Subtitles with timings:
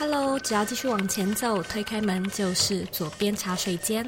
[0.00, 4.02] Hello，只要继续往前走，推开门就是左边茶水间。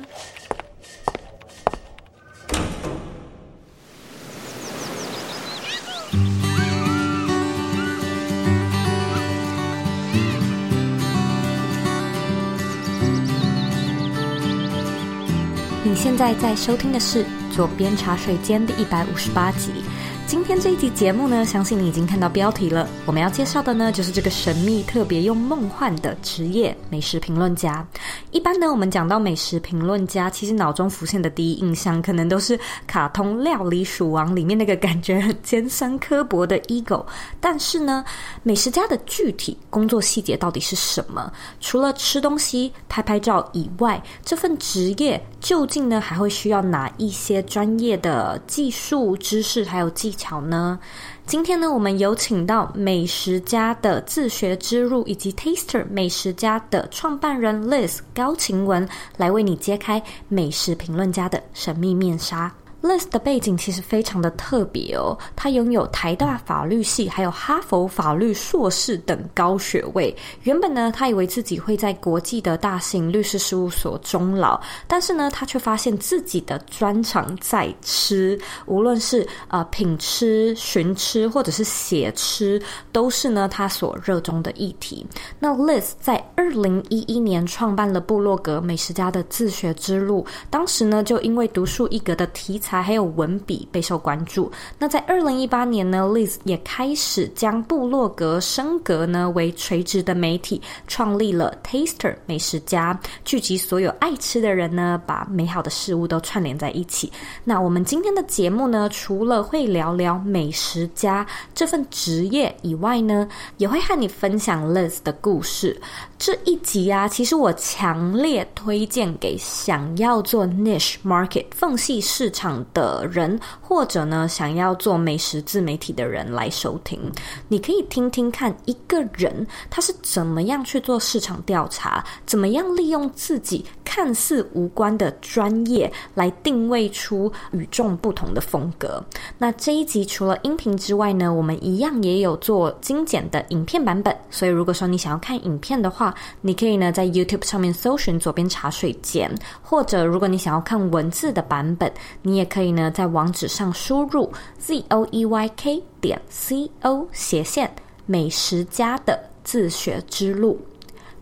[15.84, 19.84] 你现在在收听的是左边茶水间第一百五十八集。
[20.24, 22.88] 今天这一集节目呢，相信你已经看到标题了。
[23.04, 27.86] 我们要介绍的呢，就是这个神秘、特别又梦幻的职业——美食评论家。
[28.30, 37.04] 一般呢，我们讲到美食评论家，其实脑中浮现的第一印象，可能都是卡通《料理鼠王》里面那个感觉很尖酸刻薄的 Ego。
[37.38, 38.02] 但是呢，
[38.42, 41.30] 美食家的具体工作细节到底是什么？
[41.60, 50.40] 除了吃东西、拍拍照以外，这份职业究竟呢，还会需要哪一些专业的技术知识还有技巧？
[50.40, 50.78] 呢？
[51.26, 62.52] 今天呢，我们有请到美食家的自学之路，以及 Taster 美食家的创办人 Liz 高晴雯，来为你揭开美食评论家的神秘面纱。
[62.82, 70.14] Liz 的背景其实非常的特别哦，他拥有台大法律系，还有哈佛法律硕士等高学位。
[70.42, 85.06] 原本呢，他以为自己会在国际的大型律师事务所终老，但是呢，他却发现自己的专长在吃，无论是呃品吃、寻吃，或者是写吃，都是呢他所热衷的议题。
[85.38, 92.71] 那 Liz 在二零一一年创办了部落格《美食家的自学之路》，当时呢，就因为独树一格的题材。
[92.80, 94.50] 还有文笔备受关注。
[94.78, 107.12] 那在二零一八年呢，Liz 也开始将部落格升格呢为垂直的媒体，创立了 Taster 美食家，聚集所有爱吃的人呢，把美好的事物都串联在一起。
[107.42, 113.26] 那我们今天的节目呢，除了会聊聊美食家这份职业以外呢，
[113.56, 115.80] 也会和你分享 Liz 的故事。
[116.18, 127.00] 这一集啊，其实我强烈推荐给想要做 niche market 缝隙市场的人，或者呢想要做美食自媒体的人来收听。
[127.48, 139.02] 你可以听听看一个人他是怎么样去做市场调查，怎么样利用自己看似无关的专业来定位出与众不同的风格。
[139.38, 144.16] 那这一集除了音频之外呢，我们一样也有做精简的影片版本。
[144.30, 157.74] 所以如果说你想要看影片的话，你可以呢在 YouTube 上面搜寻左边茶水间，或者如果你想要看文字的版本，你也可以呢在网址上输入 z o e y k 点 c o 斜线
[158.04, 160.58] 美食家的自学之路，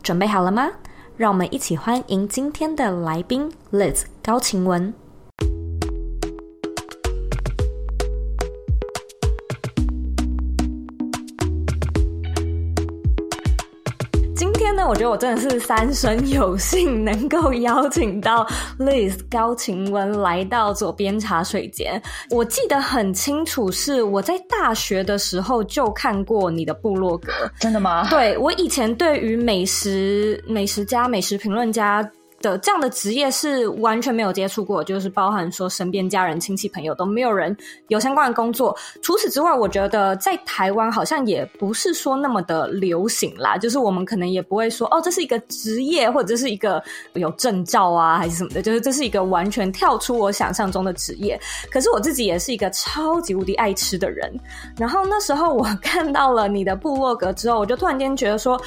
[0.02, 0.68] 准备好了吗？
[1.16, 4.92] 让我们一起欢迎今天的来宾 Liz 高晴雯。
[14.88, 18.46] 我觉得我真的是三生有幸，能够邀请到
[18.78, 22.00] Liz 高晴雯来到左边茶水间。
[22.30, 27.32] 我记得很清楚，是我在大学的时候就看过你的部落格。
[27.58, 28.08] 真的吗？
[28.10, 32.08] 对，我以前对于美食、美食家、美食评论家。
[32.40, 37.54] 的这样的职业是完全没有接触过，就是包含说身边家人、亲戚、朋友都没有人
[37.88, 38.74] 有相关的工作。
[39.02, 51.38] 除此之外，我觉得在台湾好像也不是说那么的流行啦，就是我们可能也不会说哦，这是一个职业，或者是一个有证照啊，还是什么的，就是这是一个完全跳出我想象中的职业。
[51.70, 54.34] 可是我自己也是一个超级无敌爱吃的人，
[54.78, 58.58] 然后那时候我 看到了你的部落格之后，我就突然间觉得说。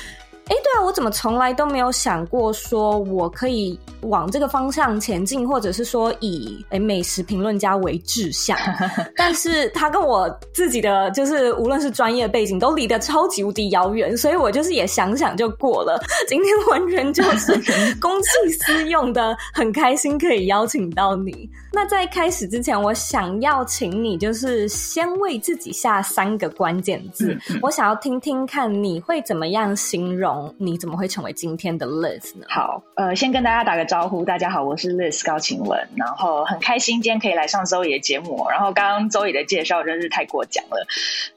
[0.46, 8.58] 哎，对啊，我怎么从来都没有想过说我可以往这个方向前进，或者是说以诶美食评论家为志向。
[9.16, 15.98] 但是他跟我自己的就是无论是专业背景都离得超级无敌遥远，所以我就是也想想就过了。
[16.28, 17.54] 今天完全就是
[18.02, 18.30] 公器
[18.60, 21.50] 私用的，很开心可以邀请到你。
[21.76, 30.54] 那在开始之前，我想要请你就是先为自己下三个关键字，我想要听听看你会怎么样形容。
[30.60, 32.46] 你怎么会成为今天的 Liz 呢？
[32.48, 38.46] 好，呃，先跟大家打个招呼，大家好，我是 Liz 高晴雯，然后很开心今天可以来上周野的节目。
[38.52, 40.86] 然后刚刚周野的介绍真是太过奖了。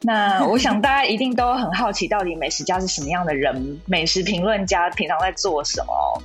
[0.01, 3.57] 那我想大家一定都很好奇，到底美食家是什么样的人？
[3.87, 6.21] 美食评论家平常在做什么？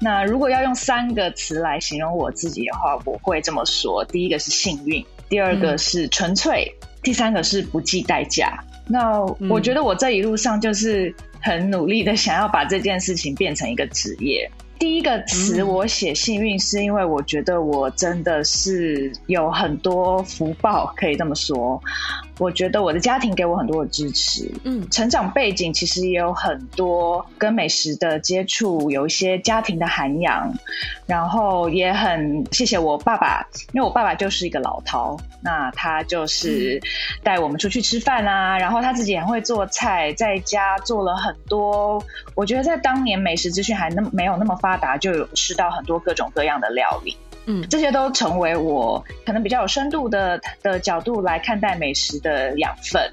[0.00, 8.58] 那如果要用三个词来形容我自己的话，我会这么说：第一个是幸运，第二个是纯粹，嗯、第三个是不计代价。
[8.88, 11.14] 那我觉得我这一路上就是。
[11.46, 14.50] 很努力的想要把这件事情变成一个职业。
[14.78, 21.78] 第一个词我写幸运，是因为我觉得我真的是有很多福报，可以这么说。
[22.38, 30.52] 我觉得我的家庭给我很多的支持，嗯，成长背景其实也有很多跟美食的接触，有一些家庭的涵养，
[31.06, 36.82] 然后也很谢谢我爸爸，因为我爸爸就是一个老饕，那他就是
[37.22, 42.02] 带我们出去吃饭啊，然后他自己很会做菜，在家做了很多，
[42.34, 47.16] 我觉得在当年美食资讯还那么没有那么发达，就有吃到很多各种各样的料理。
[47.46, 53.12] 嗯，这些都成为我可能比较有深度的的角度来看待美食的养分。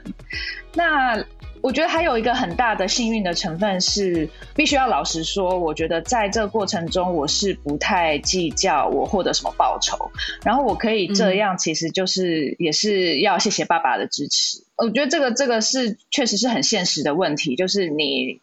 [0.74, 1.24] 那
[1.62, 10.12] 我觉得还有一个很大的幸运的成分是，必须要老实说，我觉得在这个过程中，我是不太计较我获得什么报酬，
[10.44, 14.64] 然后我可以这样，其实就是也是要谢谢爸爸的支持。
[14.76, 18.42] 我觉得这个这个是确实是很现实的问题，就是你。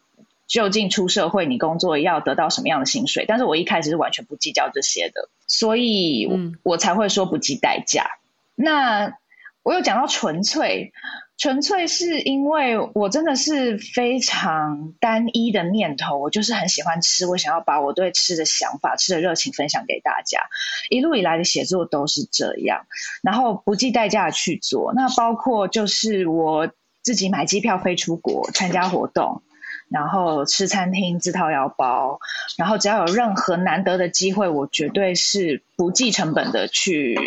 [0.49, 3.23] 究竟出社会，你工作要得到什么样的薪水？
[3.27, 8.07] 但是我一开始是完全不计较这些的，所以我，嗯、我才会说不计代价。
[8.55, 9.13] 那
[9.61, 10.91] 我有讲到纯粹，
[11.37, 20.47] 纯粹是因为我真的是非常单一的念头，我就是很喜欢吃，我想要把我对吃的想法、吃的热情分享给大家。
[20.89, 22.87] 一路以来的写作都是这样，
[23.21, 24.93] 然后不计代价去做。
[24.95, 26.71] 那包括就是我
[27.03, 29.43] 自己买机票飞出国参加活动。
[29.89, 32.19] 然后吃餐厅自掏腰包，
[32.57, 37.17] 然后只要有任何难得的机会，我绝对是不计成本的去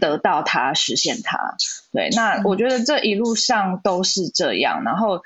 [0.00, 1.56] 得到它，实现它。
[1.92, 4.82] 对，那我觉得这一路上都是这样。
[4.82, 5.20] 然后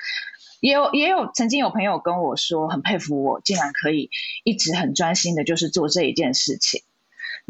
[0.60, 4.10] 也有也有曾经有朋友跟我说，很佩服我，竟然可以
[4.44, 6.82] 一直很专心的，就是做这一件事情。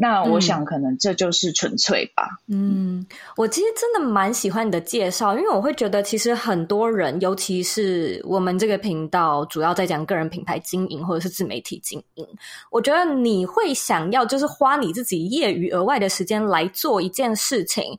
[0.01, 2.27] 那我想，可能这就是纯粹吧。
[2.47, 3.05] 嗯，
[3.37, 12.27] 我其实真的蛮喜欢你的介绍，因为我会觉得，其实很多人，尤其是我们这个频道主要在讲个人品牌经营或者是自媒体经营，
[12.71, 17.95] 我觉得你会想要就是花你自己业余额外的时间来做一件事情，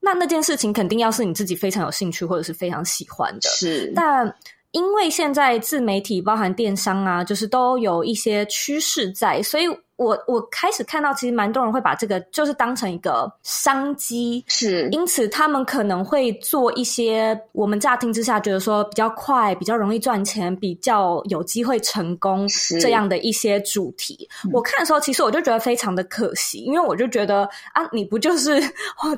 [0.00, 3.50] 那那件事情肯定要是你自己非常有兴趣或者是非常喜欢的。
[3.50, 4.34] 是，但
[4.70, 9.64] 因为现在自媒体包含电商啊，就是都有一些趋势在，所以。
[9.98, 22.46] 我我开始看到，其实蛮多人会把这个就是当成一个商机，是，因此他们可能会做一些我们乍听之下觉得说比较快、比较容易赚钱、比较有机会成功
[22.80, 24.28] 这样的一些主题。
[24.52, 27.42] 我看的时候，其实我就觉得非常的可惜，因为我就觉得
[27.72, 28.62] 啊，你不就是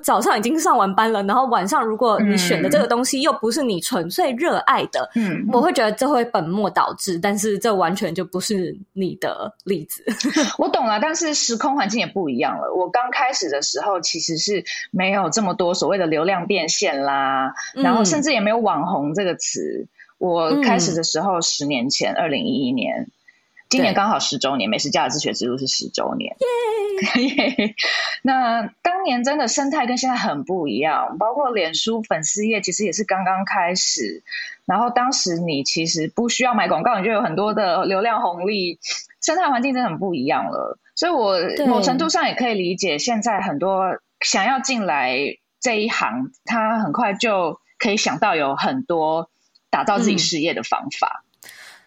[0.03, 7.19] 早上已经上完班了，然后晚上如果你选的这个东西又不是你纯粹热爱的，嗯，我会觉得这会本末倒置。
[7.23, 10.03] 但是这完全就不是你的例子。
[10.57, 10.70] 我。
[10.71, 12.73] 懂了，但是时空环境也不一样了。
[12.75, 19.87] 我刚开始的时候，其实是没有这么多所谓的流量变现啦，嗯、然后甚至也没有网红这个词。
[20.19, 23.09] 我开始的时候，十年前，二零一一年，
[23.69, 26.37] 今年刚好十周年，美食家的自学之路是十周年。
[27.17, 27.75] 耶！
[28.23, 34.23] 那当年真的生态跟现在很不一样，包括脸书粉丝页，其实也是刚刚开始。
[34.71, 38.79] 然后当时你其实不需要买广告，你就有很多的流量红利。
[39.21, 41.37] 生态环境真的很不一样了，所以我
[41.67, 43.83] 某程度上也可以理解，现在很多
[44.21, 45.19] 想要进来
[45.61, 49.29] 这一行，他很快就可以想到有很多
[49.71, 51.25] 打造自己事业的方法。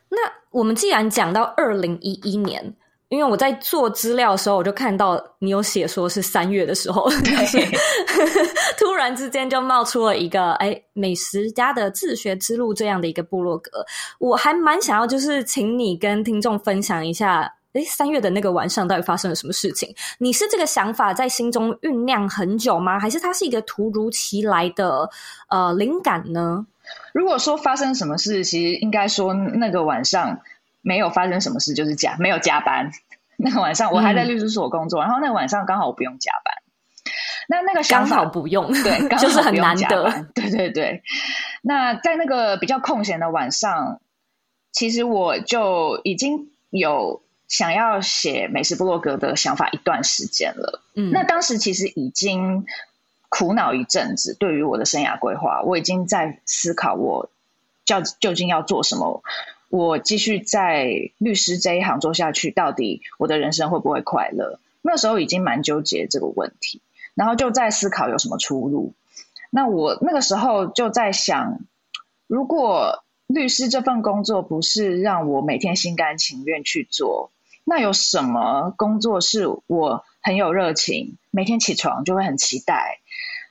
[0.10, 0.18] 那
[0.52, 2.76] 我们既然讲到二零一一年。
[3.14, 7.72] 因为我在做资料的时候，我就看到你有写说是三月的时候，对
[8.76, 13.86] 突然之间就冒出了一个哎，美食家的自学之路这样的一个部落格，
[14.18, 17.42] 我还蛮想要就是请你跟听众分享一下，
[17.74, 19.94] 哎，三月的那个晚上到底发生了什么事情？
[20.18, 23.00] 你是这个想法在心中酝酿很久吗？
[23.00, 25.08] 还是它是一个突如其来的
[25.50, 26.66] 呃灵感呢？
[27.14, 30.40] 如果说发生什么事，其实应该说那个晚上。
[30.84, 32.92] 没有发生什么事，就是加没有加班。
[33.36, 36.54] 那个晚上我还在律师所工作，嗯、然后那个晚上刚好我不用加班。
[37.50, 40.28] 那那个想法刚好不用， 对，就是很难得。
[40.36, 41.02] 对对对。
[41.64, 44.00] 那在那个比较空闲的晚上，
[44.72, 50.82] 其实我就已经有想要写美食部落格的想法一段时间了。
[50.96, 52.66] 嗯，那当时其实已经
[53.30, 57.30] 苦恼一阵子，对于我的生涯规划，我已经在思考我
[57.84, 59.24] 叫究竟要做什么。
[59.76, 60.86] 我继续在
[61.18, 64.60] 律师这一行做下去，到底我的人生会不会快乐？
[64.84, 66.80] 那时候已经蛮纠结这个问题，
[67.16, 68.94] 然后就在思考有什么出路。
[69.50, 71.58] 那我那个时候就在想，
[72.28, 77.32] 如果律师这份工作不是让我每天心甘情愿去做，
[77.64, 83.00] 那有什么工作是我很有热情，每天起床就会很期待，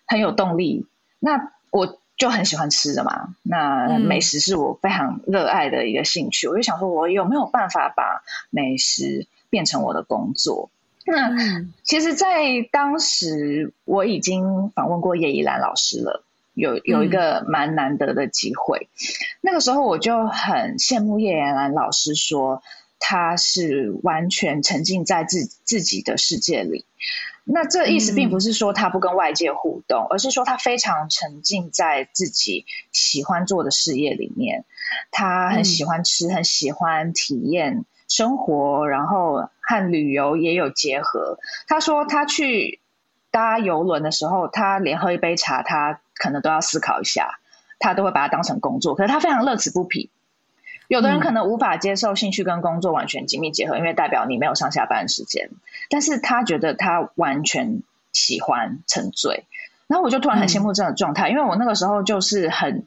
[0.07, 0.87] 很有动力？
[1.19, 1.99] 那我。
[2.23, 6.47] 就很喜欢吃的嘛，那美食是我非常热爱的一个兴趣。
[6.47, 10.71] 嗯、我就想说，我有没有办法把美食变成我的工作？
[11.05, 12.29] 那、嗯、其实，在
[12.71, 16.23] 当时我已经访问过叶一兰老师了。
[16.55, 18.87] 有有一个蛮难得的机会。
[18.91, 18.95] 嗯、
[19.41, 22.62] 那个时候我就很羡慕叶一兰老师说，
[23.04, 26.87] 他是完全沉浸在自自己的世界里。
[27.42, 34.64] 那这意思并不是说他不跟外界互动，嗯、而是说他非常沉浸在自己喜欢做的事业里面。
[35.11, 41.40] 他很喜欢吃，嗯、很喜欢体验生活，然后和旅游也有结合。
[41.66, 42.78] 他说他去
[43.32, 47.40] 搭游轮的时候，他连喝一杯茶，他可能都要思考一下，
[47.80, 48.94] 他都会把它当成工作。
[48.94, 50.11] 可是他非常乐此不疲。
[50.92, 55.49] 有的人可能无法接受兴趣跟工作完全紧密结合，因为代表你没有上下班时间。
[55.88, 57.82] 但是他觉得他完全
[58.12, 59.46] 喜欢沉醉，
[59.87, 62.84] 然后我就突然很羡慕这样的状态，嗯、因为我那个时候就是很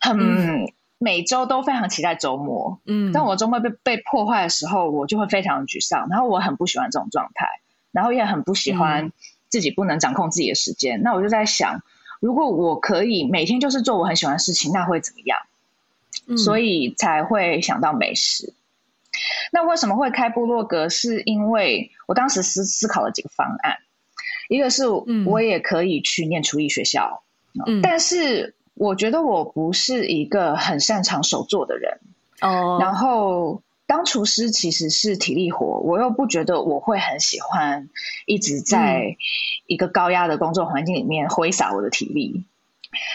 [0.00, 2.80] 很、嗯、每周都非常期待周末。
[2.86, 7.60] 嗯，当我周末被被破坏的时候，我就会非常沮丧，然后我很不喜欢这种状态，
[7.92, 9.12] 然后也很不喜欢
[9.50, 11.00] 自己不能掌控自己的时间。
[11.00, 11.82] 嗯、那我就在想，
[12.20, 15.40] 如果我可以每天就是做我很喜欢的事情，那会怎么样？
[16.36, 18.48] 所以才会想到美食。
[18.48, 18.56] 嗯、
[19.52, 20.88] 那为什么会开部落格？
[20.88, 23.76] 是因为我当时思思考了几个方案，
[24.48, 24.88] 一个是
[25.26, 27.22] 我也可以去念厨艺学校，
[27.66, 32.00] 嗯、但是我觉得我不是一个很擅长手做的人。
[32.40, 37.88] 哦，然后当厨师其实是体力活，我又不觉得我会很喜欢
[38.26, 39.16] 一直在
[39.66, 42.44] 一个高压的工作环境里面挥洒我的体力。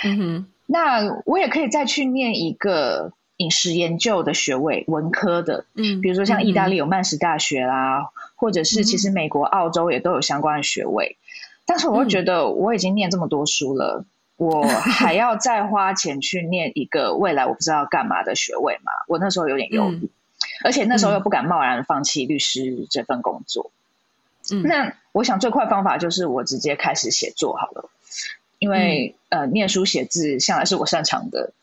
[0.04, 0.48] 嗯哼。
[0.72, 11.18] 那我也可以再去念一个饮食研究的学位，文科的，嗯，比如说像意大利有曼斯大学啦，嗯、或者是其实美国、澳洲也都有相关的学位。
[11.18, 11.26] 嗯、
[11.66, 14.06] 但是我会觉得我已经念这么多书了，
[14.38, 18.92] 嗯、我还要再花钱去念一个未来我不知道干嘛的学位嘛？
[19.10, 20.10] 我那时候有点犹豫，嗯、
[20.64, 23.72] 而且那时候又不敢贸然放弃律师这份工作。
[24.52, 27.90] 嗯，那我想最快方法就是我直接开始写作好了。
[28.60, 31.54] 因为、嗯、呃，念书写字向来是我擅长的，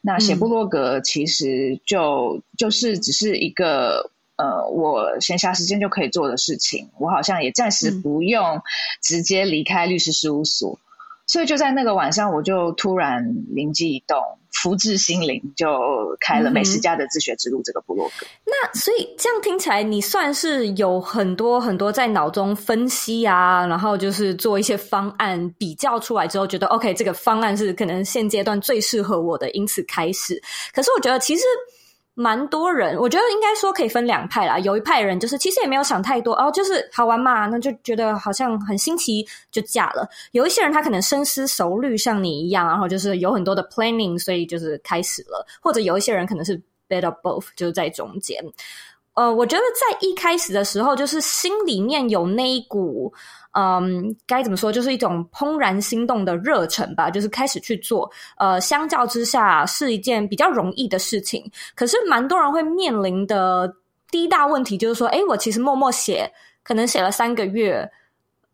[0.00, 6.90] 那写部落格其实就就是只是一个呃，我闲暇时间就可以做的事情。
[6.98, 8.62] 我好像也暂时不用
[9.02, 10.78] 直接离开律师事务所。
[11.26, 14.16] 嗯所以就在那个晚上，我就突然灵机一动，
[14.52, 15.66] 福至心灵，就
[16.20, 18.24] 开了《美食家的自学之路》这个部落格。
[18.44, 30.40] 那所以这样听起来，你算是有很多很多在脑中分析啊，然后就是做一些方案比较出来之后，觉得 OK，这个方案是可能现阶段最适合我的，因此开始。
[30.72, 31.42] 可是我觉得其实。
[32.18, 34.58] 蛮多人，我觉得应该说可以分两派啦。
[34.60, 40.08] 有一派人就是其实也没有想太多哦，就是好玩嘛，那就觉得好像很新奇，就嫁了。
[40.32, 45.46] 有一些人他可能深思熟虑，像你一样，然后就是有很多的 planning，所以就是开始了。
[45.60, 46.58] 或者有一些人可能是
[46.88, 48.42] bit of both，就是在中间。
[49.12, 53.12] 呃，我觉得在一开始的时候，就是心里面有那一股。
[53.56, 54.70] 嗯，该怎么说？
[54.70, 58.10] 就是一种怦然心动的热忱吧，就是开始去做。
[58.36, 63.74] 呃，相较之下是一件比较容易的事情，可是蛮多人会面临的
[64.10, 66.30] 第一大问题就是说，哎，我其实默默写，
[66.62, 67.90] 可能写了三个月。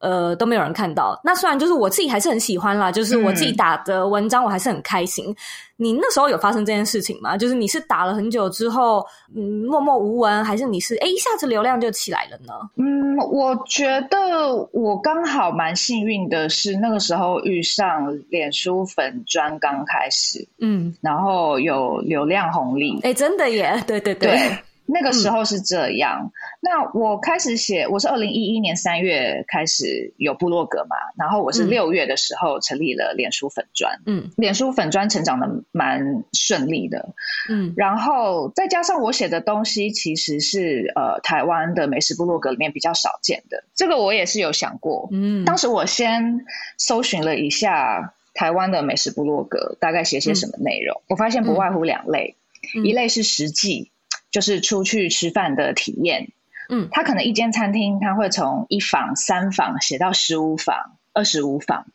[0.02, 1.18] 呃，都没有人看到。
[1.24, 5.30] 那虽然就是我自己还是很喜欢啦，就是我自己打的文章，我还是很开心。
[5.30, 5.36] 嗯、
[5.76, 7.36] 你那时候有发生这件事情吗？
[7.36, 9.04] 就是你是打了很久之后，
[9.34, 12.52] 嗯，默默无闻，还是你是诶一下子流量就起来了呢？
[12.76, 22.98] 嗯，我觉得我刚好蛮幸运的是，那个时候遇上脸书粉专刚开始，嗯，然后有流量红利。
[23.02, 24.30] 诶真的耶，对对对。
[24.30, 24.58] 对
[24.92, 26.24] 那个时候是这样。
[26.24, 26.30] 嗯、
[26.60, 34.00] 那我开始写，我是二零一一年三月开始有部落格嘛，然后我是六月的时候成立了脸书粉砖。
[34.04, 37.14] 嗯，脸书粉砖成长的蛮顺利的。
[37.48, 45.08] 嗯，然后再加上我写的东西其实是呃台湾的美食部落格里面比较少见的，这个我也是有想过。
[45.12, 46.44] 嗯，当时我先
[46.76, 52.36] 搜寻了一下台湾的美食部落格，大概写些什么内容，嗯、我发现不外乎两类，
[52.74, 53.91] 嗯、一类是实际。
[54.32, 56.30] 就是出去吃饭的体验，
[56.70, 61.86] 嗯，他可能一间餐厅，他会从一房、三房写到十五房、二十五房，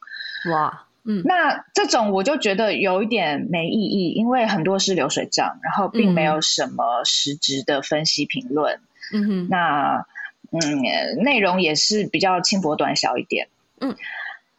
[0.53, 8.79] 哇，嗯，那这种我就觉得有一点没意义，因为很多是流水账，然后并没有什么实质的分析评论，
[9.11, 10.05] 嗯哼，那
[10.51, 13.47] 嗯，内容也是比较轻薄短小一点，
[13.81, 13.95] 嗯，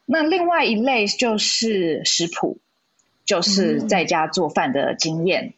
[0.04, 2.58] 那另外一类就是食谱，
[3.24, 5.54] 就是在家做饭的经验。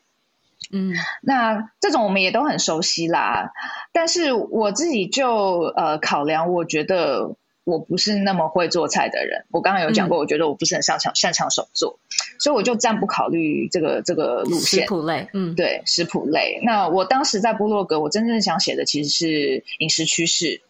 [0.71, 3.53] 嗯，那这种我们也都很熟悉啦。
[3.93, 7.35] 但是我自己就呃考量，我觉得
[7.65, 9.45] 我不是那么会做菜的人。
[9.51, 11.99] 我刚刚有讲过，我觉得我不是很擅长擅长手做，
[12.39, 14.83] 所以我就暂不考虑这个这个路线。
[14.83, 16.61] 食谱类，嗯，对，食谱类。
[16.63, 20.63] 那我当时在部落格，我真正想写的其实是饮食趋势、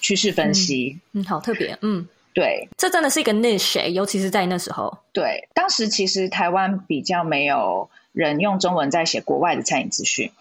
[0.00, 1.00] 趋势分析。
[1.12, 2.06] 嗯，嗯，好特别，嗯。
[2.34, 4.96] 对，这真的是一个 niche，尤其是在那时候。
[5.12, 10.32] 对，当时其实台湾比较没有人用中文在写国外的餐饮资讯。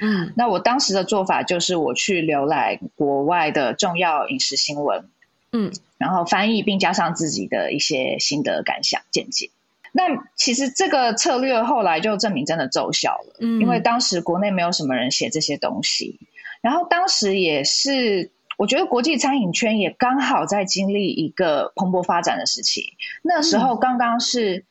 [0.00, 5.04] 嗯，那我当时的做法就是我去浏览国外的重要饮食新闻，
[5.52, 9.50] 嗯，然后翻译并加上自己的一些心得感想见解。
[9.92, 16.18] 那其实这个策略后来就证明真的奏效了，嗯，因为当时国内没有什么人写这些东西，
[16.62, 18.30] 然后当时也是。
[18.58, 22.94] 我觉得国际餐饮圈也刚好在经历一个蓬勃发展的时期。
[23.20, 24.64] 那时候刚刚是、嗯、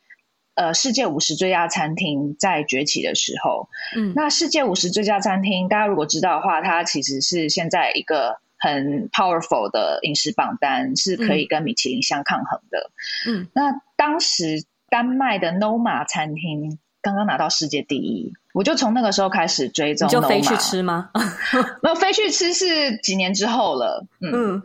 [0.56, 3.68] 呃世界五十最佳餐厅在崛起的时候。
[3.96, 12.90] 嗯，那世界五十最佳餐厅，大家如果知道的话，它其实是现在一个很 powerful 的饮食榜单，是可以跟米其林相抗衡的。
[13.28, 18.32] 嗯，那当时丹麦的 Noma 餐厅刚刚拿到世界第一。
[18.54, 21.10] 我就从那个时候开始追踪，就飞去吃吗？
[21.82, 24.06] 没有飞去吃是几年之后了。
[24.22, 24.62] 嗯，嗯，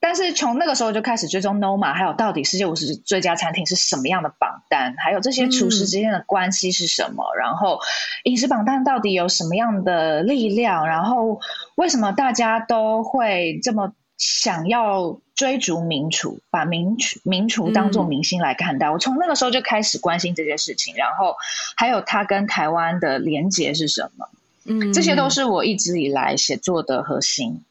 [0.00, 7.24] 但是从那个时候就开始追踪 Noma，还有到底世界五十最佳餐厅是什么样的榜单，还有这些厨师之间的关系是什么？
[7.24, 7.80] 嗯、然后
[8.24, 10.86] 饮食榜单到底有什么样的力量？
[10.86, 11.40] 然后
[11.74, 13.92] 为什么大家都会这么？
[14.20, 18.88] 想要追逐名厨，把名厨名厨当做明星来看待。
[18.88, 21.36] 嗯、我从那个时候就开始关心这些事情，然后
[21.76, 24.28] 还有他跟台湾的连结是什么？
[24.64, 27.62] 嗯，这些都是我一直以来写作的核心。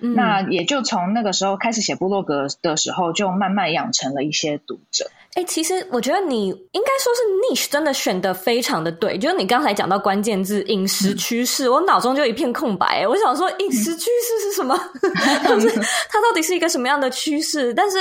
[0.00, 5.10] 那也就从那个时候开始写布洛格的时候，就慢慢养成了一些读者。
[5.34, 13.04] 哎、欸，其实我觉得你应该说是 niche 真的选的非常的对，就是你刚才讲到关键字饮食趋势，嗯、我脑中就一片空白。
[13.08, 14.78] 我想说饮食趋势是什么？
[15.48, 15.70] 就、嗯、是
[16.08, 17.74] 它到底是一个什么样的趋势？
[17.74, 17.98] 但是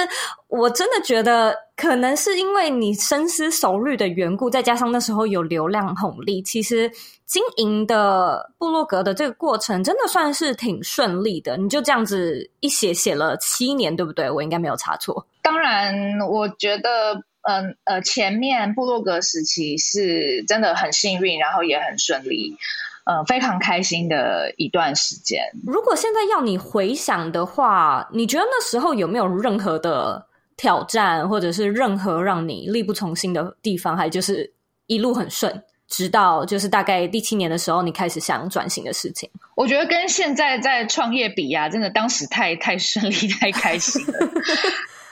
[0.48, 6.88] 我真的觉得，可能是因为你深思熟虑的缘故，再加上那时候有流量红利，其实
[7.25, 11.58] 经营的部落格的这个过程真的算是挺顺利的。
[11.58, 14.30] 你就这样子一写写了七年，对不对？
[14.30, 15.25] 我应该没有查错。
[15.44, 22.56] 当然，我觉得，嗯呃，前面部落格时期是真的很幸运，然后也很顺利，
[23.04, 25.44] 嗯、呃，非常开心的一段时间。
[25.68, 30.25] 如果现在要你回想的话，你觉得那时候有没有任何的
[30.56, 34.50] 挑战，或者是任何让你力不从心的地方，还就是
[34.88, 39.29] 一路很顺，直到就是大概第七年的时候，你开始想转型的事情？
[39.56, 44.29] 我觉得跟现在在创业比啊，真的当时太太顺利，太开心了。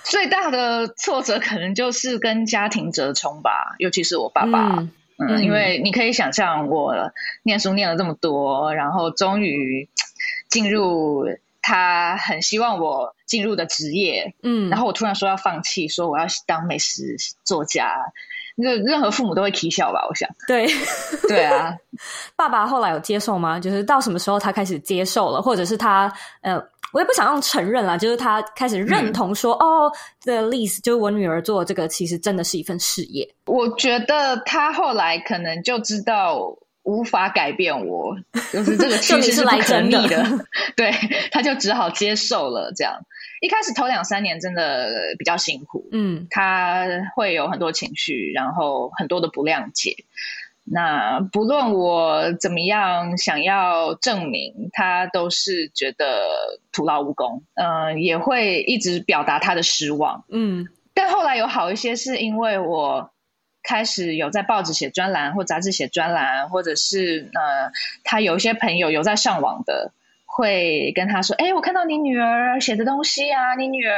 [0.04, 6.94] 最大的挫折可能就是跟家庭折冲吧，尤其是我爸爸，嗯，嗯，因为你可以想象，我
[7.44, 9.88] 念书念了这么多，然后终于
[10.50, 11.26] 进入
[11.62, 17.96] 他很希望我进入的职业，嗯，然后我突然说要放弃，说我要当美食作家，
[18.56, 20.68] 那任何父母都会啼笑吧，我想，对，
[21.30, 21.74] 对啊，
[22.36, 23.60] 爸爸后来有接受吗？
[23.60, 26.12] 就是到什么时候他开始接受了，或者是他
[26.42, 26.62] 呃。
[26.94, 33.28] 我也不想用承认啦，就是他开始认同说，嗯、哦，这 Liz 就是我女儿做这个，其实真的是一份事业。
[33.46, 38.16] 我觉得他后来可能就知道无法改变我，
[38.52, 40.92] 就是这个趋势 是不可逆的，的 对，
[41.32, 42.72] 他就只好接受了。
[42.76, 42.94] 这样
[43.42, 49.96] 一开始头两三年真的比较辛苦，嗯，他会有很多情绪，然后很多的不谅解。
[50.64, 56.06] 那不论我怎么样想要证明，他都是觉得
[56.72, 60.68] 徒劳无功，嗯、呃，也会一直表达他的失望，嗯。
[60.94, 63.12] 但后来有好一些，是因为我
[63.64, 67.72] 开始有在报纸写专栏或杂志写专栏，或者是呃，
[68.04, 69.94] 他有一些朋友有在上网的，
[70.26, 73.96] 会跟他说：“哎，我看到你女儿写的东西啊，你女儿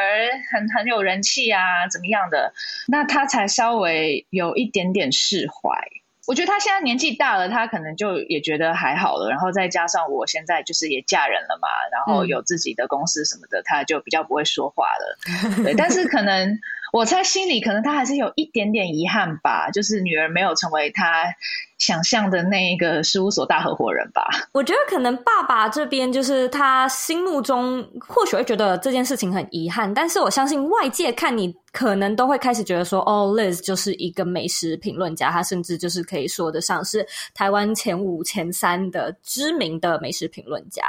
[0.52, 2.54] 很很有人气啊，怎么样的？”
[2.88, 5.88] 那他才稍微有一点点释怀。
[6.26, 9.30] 我觉得他现在年纪大了，他可能就也觉得还好了。
[9.30, 15.18] 然后再加上我现在就是也嫁人了嘛，然后有自己的公司什么的，嗯、他就比较不会说话了。
[15.64, 16.58] 对，但是可能
[16.94, 21.36] 我猜心里可能他还是有一点点遗憾吧，就是女儿没有成为他
[21.78, 24.24] 想象的那一个事务所大合伙人吧？
[24.52, 40.84] 我觉得可能爸爸这边就是他心目中或许会觉得这件事情很遗憾，但是我相信外界看你可能都会开始觉得说，哦，Liz 就是一个美食评论家，他甚至就是可以说得上是台湾前五、前三的知名的美食评论家。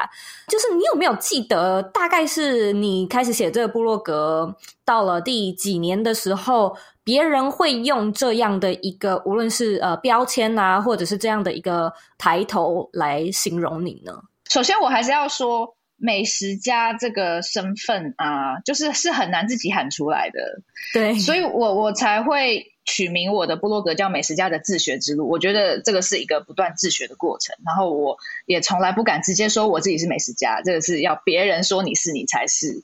[0.48, 6.76] 就是你有没有记得，大概是你开始写这个部落格到了第几年的时候？
[7.04, 14.12] 别人会用这样的一个，无论是呃标签啊，或者是这样的一个抬头来形容你呢？
[14.48, 20.62] 首先，我还是要说，美食家这个身份啊，就是是很难自己喊出来的。
[20.92, 25.28] 对，所以我我才会取名我的部落格叫“美食家的自学之路”。
[25.30, 27.56] 我觉得这个是一个不断自学的过程。
[27.66, 32.82] 然后我也从来不敢直接说我自己是美食家，这个是要别人说你是，你才是。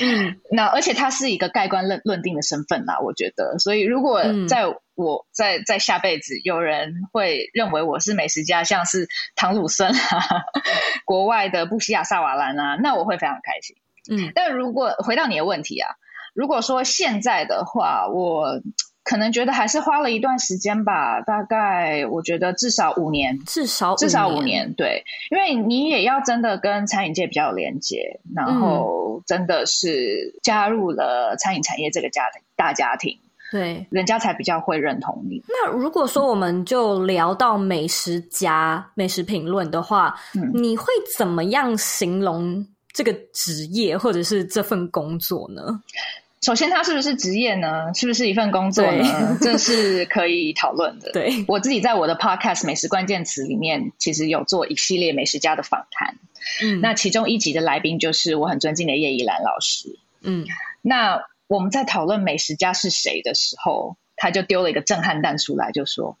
[0.00, 3.58] 嗯， 那而且他是一个盖棺论论定的身份啦，我觉得。
[3.58, 9.94] 所以如果在我在在下辈子有人会认为我是美食家，像是唐鲁森啊，
[11.04, 13.76] 国外的布西亚萨瓦兰啊，那我会非常开心。
[14.10, 15.90] 嗯，但如果回到你的问题啊，
[16.34, 18.60] 如果说现在的话，我。
[19.08, 33.18] 可能觉得还是花了一段时间吧，大概我觉得至少五年，至少至少五年，对，因为你也要真的跟餐饮界比较有连接，然后真的是加入了餐饮产业这个家庭大家庭，
[33.50, 35.42] 对，人家才比较会认同你。
[35.48, 40.84] 那如果说我们就聊到美食家、美食评论的话，嗯，你会
[41.16, 45.80] 怎么样形容这个职业或者是这份工作呢？
[46.40, 47.92] 首先，它是不是职业呢？
[47.94, 49.36] 是不是一份工作呢？
[49.42, 51.10] 这是可以讨论的。
[51.12, 56.16] 对，我自己在我的 podcast《美食关键词》里面，其实有做一系列美食家的访谈。
[56.62, 59.98] 嗯，那其中一集的来宾就是我很尊敬的叶怡兰老师。
[60.22, 60.46] 嗯，
[60.80, 66.16] 那我们在讨论美食家是谁的时候，他就丢了一个震撼弹出来，就说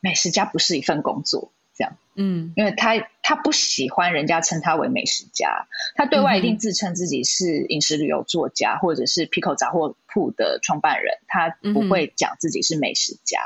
[0.00, 1.50] 美食家不是一份工作。
[1.76, 13.38] 这样，嗯，因为他他不喜欢人家称他为美食家，他对外一定自称自己是饮食旅游作家，嗯、或者是 Pico 杂货铺的创办人，他不会讲自己是美食家。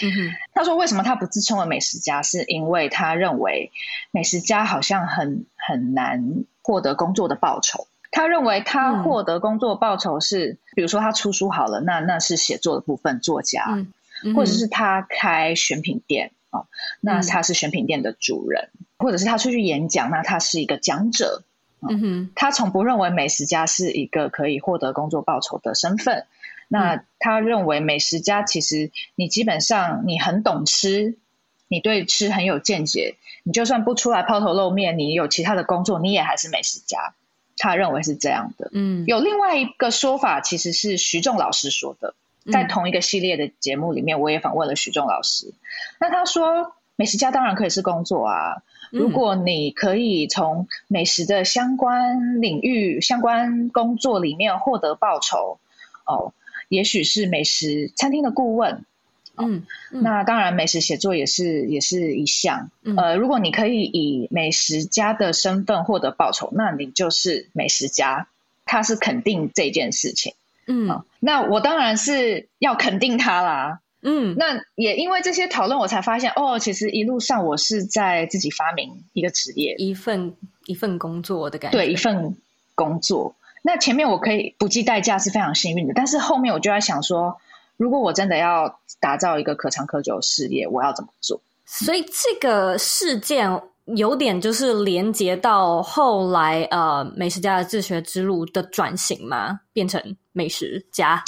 [0.00, 3.72] 嗯哼，他说为什么他不自称为美食家，是因为他认为
[4.10, 7.88] 美食家好像很很难获得工作的报酬。
[8.10, 13.64] 他认为他获得工作报酬是，嗯、比如说他出书好了，那那是写作的部分，作家，
[14.36, 16.30] 或者是他开选品店。
[16.52, 16.68] 哦，
[17.00, 21.42] 那他是选品店的主人，嗯、或者是他出去演讲，那他是一个讲者。
[21.80, 26.26] 嗯哼，他从不认为美食家是一个可以获得工作报酬的身份。
[26.68, 31.16] 那他认为美食家其实你基本上你很懂吃，
[31.66, 37.14] 你对吃很有见解，你就算不出来抛头露面，你有其他的工作，你也还是美食家。
[37.56, 38.70] 他认为是这样的。
[38.72, 42.14] 嗯，有另外一个说法，其实是徐仲老师说的。
[42.50, 45.52] 在同一个系列的节目里面，我也访问了许仲老师。
[46.00, 48.62] 那他说，美食家当然可以是工作啊。
[48.90, 55.58] 如果你可以从美食的相关领域、相关工作里面获得报酬，
[56.04, 56.32] 哦，
[56.68, 58.84] 也许是美食餐厅的顾问。
[59.36, 62.70] 嗯，嗯，那当然，美食写作也是也是一项。
[62.96, 68.28] 呃，如果你可以以美食家的身份获得报酬，那你就是美食家。
[68.64, 70.34] 他是肯定这件事情。
[70.66, 73.80] 嗯、哦，那我当然是要肯定他啦。
[74.00, 80.34] 嗯，那也因为这些讨论，我才发现哦，其实一路上我是在自己发明一个职业，一份
[80.66, 81.78] 一份工作的感觉。
[81.78, 82.36] 对，一份
[82.74, 83.34] 工作。
[83.62, 87.38] 那前面我可以不计代价是非常幸运的，但是后面我就在想说，
[87.76, 91.40] 如果我真的要打造一个可长可久的事业，我要怎么做？
[91.64, 93.62] 所以这个事件。
[93.96, 101.22] 有点就是连接到后来呃美食家的自学之路的转型嘛，变成美食家。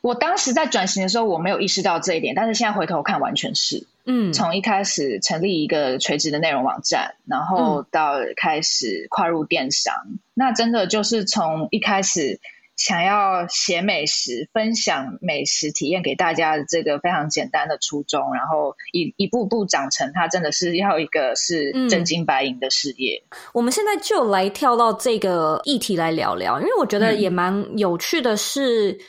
[0.00, 3.86] 我当时在转型的时候，我没有意识到这一点，但是现在回头看，完全是。
[4.06, 12.40] 嗯，从一开始成立一个垂直的内容网站，然后到开始跨入电商，嗯、那真的就是从一开始。
[12.80, 23.22] 想要写美食，分享美食体验给大家的这个非常简单的初衷，然后一一步步长成，它真的是要一个是真金白银的事业。
[23.30, 28.92] 嗯，我们现在就来跳到这个议题来聊聊，因为我觉得也蛮有趣的是。
[28.92, 29.00] 嗯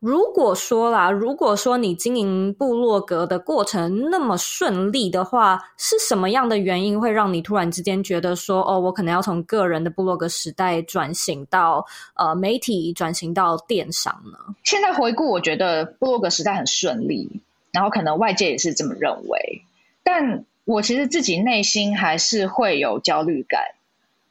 [0.00, 11.84] 如果说啦，如果说你经营部落格的过程那么顺利的话，是什么样的原因会让你突然之间觉得说，哦，我可能要从个人的部落格时代转型到
[12.14, 14.38] 呃媒体，转型到电商呢？
[14.64, 19.62] 现在回顾，我觉得部落格时代很顺利，然后可能外界也是这么认为，
[20.02, 23.60] 但我其实自己内心还是会有焦虑感，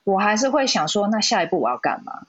[0.04, 2.24] 我还是会想说，那下一步我要干嘛？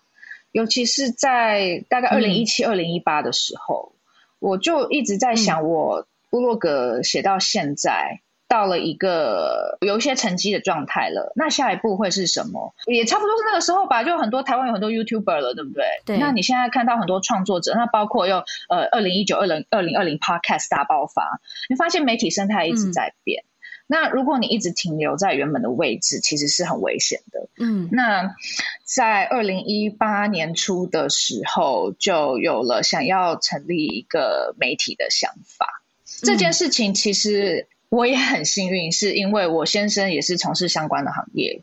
[0.52, 3.98] 尤其是在大概二零一七、二零一八的时候，嗯、
[4.40, 11.32] 我就一直在想，我部落格写到现在，嗯、到了一个有一些成绩的状态了。
[11.36, 12.74] 那下一步会是什么？
[12.86, 14.02] 也差不多是那个时候吧。
[14.02, 15.84] 就很多台湾有很多 YouTuber 了，对不对？
[16.04, 16.18] 对。
[16.18, 23.42] 那你现在看到很多创作者，那包括又呃二零一九、二零二零二零 Podcast 大爆发，你发现媒体生态一直在变。
[23.44, 23.49] 嗯
[23.92, 27.48] 那如果你一直停留在原本的位置，其实是很危险的。
[27.58, 28.36] 嗯，那
[28.84, 35.82] 在二零一八年初的时候，就有了想要成立一个媒体的想法。
[36.22, 41.62] 嗯，这件事情其实我也很幸运，是因为我先生也是从事相关的行业。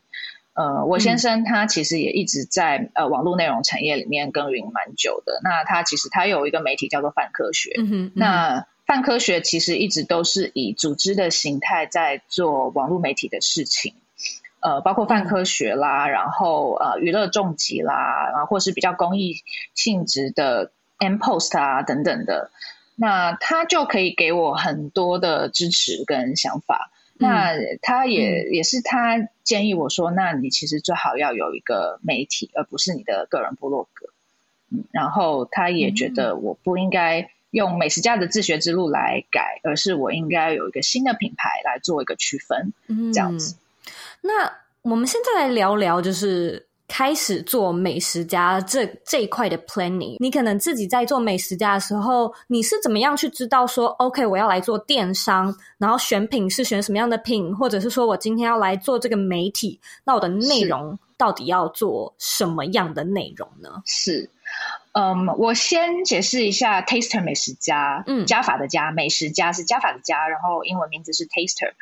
[0.53, 5.39] 呃，我先生他其实也一直在呃网络内容产业里面耕耘蛮久的。
[5.45, 7.69] 那他其实他有一个媒体叫做泛科学。
[7.77, 8.67] 嗯哼，嗯哼，那。
[8.87, 13.93] 泛科学其实一直都是以组织的形态在做网络媒体的事情，
[14.61, 19.43] 呃，包括泛科学啦，然后呃，娱乐重疾啦，然后或是比较公益
[19.75, 22.49] 性质的 M Post 啊等等的，
[22.95, 26.89] 那他就可以给我很多的支持跟想法。
[27.19, 34.07] 嗯、那他也、嗯、也是他建议我说，那你其实最好要有一个媒体，而不是你的个人部落格。
[34.71, 43.55] 嗯，然后他也觉得我不应该用美食家的自学之路来改，而是我应该有一个新的品牌来做一个区分，嗯、这样子。
[44.21, 50.17] 那我们现在来聊聊，就是开始做美食家这这一块的 planning。
[50.19, 63.69] 你可能自己在做美食家的时候，你是怎么样去知道说，OK，我要来做电商，然后选品是选什么样的品，或者是说我今天要来做这个媒体，那我的内容到底要做什么样的内容呢？
[63.85, 64.29] 是。
[64.97, 71.73] 嗯，um, 我先解释一下 Taster 美食家，嗯，加法的加，美食家是加法的加，然后英文名字是 Taster。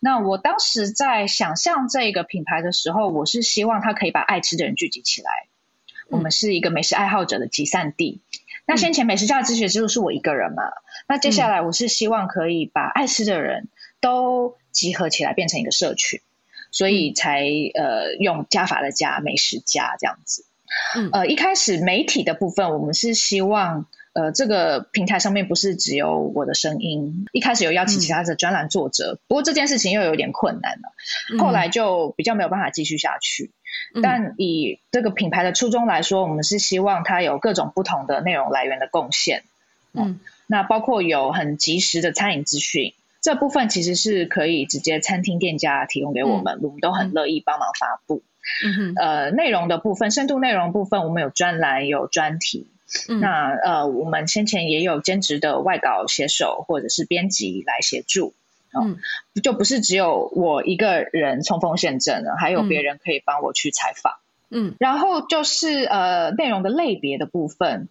[0.00, 5.30] 那我当时在想象这个品牌的时候，我是希望它可以把爱吃的人聚集起来。
[6.08, 8.22] 嗯、我们是一个美食爱好者的集散地。
[8.22, 10.62] 嗯、那先前美食家的自学之路是我一个人嘛？
[11.06, 13.68] 那接下来我是希望可以把爱吃的人
[14.00, 16.22] 都集合起来，变成一个社群，
[16.70, 17.42] 所以才
[17.74, 20.46] 呃用加法的加美食家这样子。
[20.96, 27.26] 嗯，呃，一开始媒体的部分，我们是希望，呃，这个平台上面不是只有我的声音。
[27.32, 33.50] 一开始有邀请其他的专栏作者，嗯、不过这件事情又有点困难了，后来就比较没有办法继续下去。
[33.94, 39.42] 嗯、但以这个品牌的初衷来说，我们是希望它有各种不同的内容来源的贡献。
[39.94, 48.22] 嗯，那包括有很及时的餐饮资讯，这部分其实是可以直接餐厅店家提供给我们，嗯、我们都很乐意帮忙发布。
[48.64, 52.68] 嗯哼，呃，内容的部分，深度内容部分，我们有专栏，有专题。
[53.08, 58.34] 嗯、那呃，我们先前也有兼职的外稿写手或者是编辑来协助。
[58.72, 58.98] 嗯，
[59.42, 64.14] 就不是只有我一个人冲锋陷阵了，还有别人可以帮我去采访。
[64.50, 67.88] 嗯，然后就是呃，内容的类别的部分。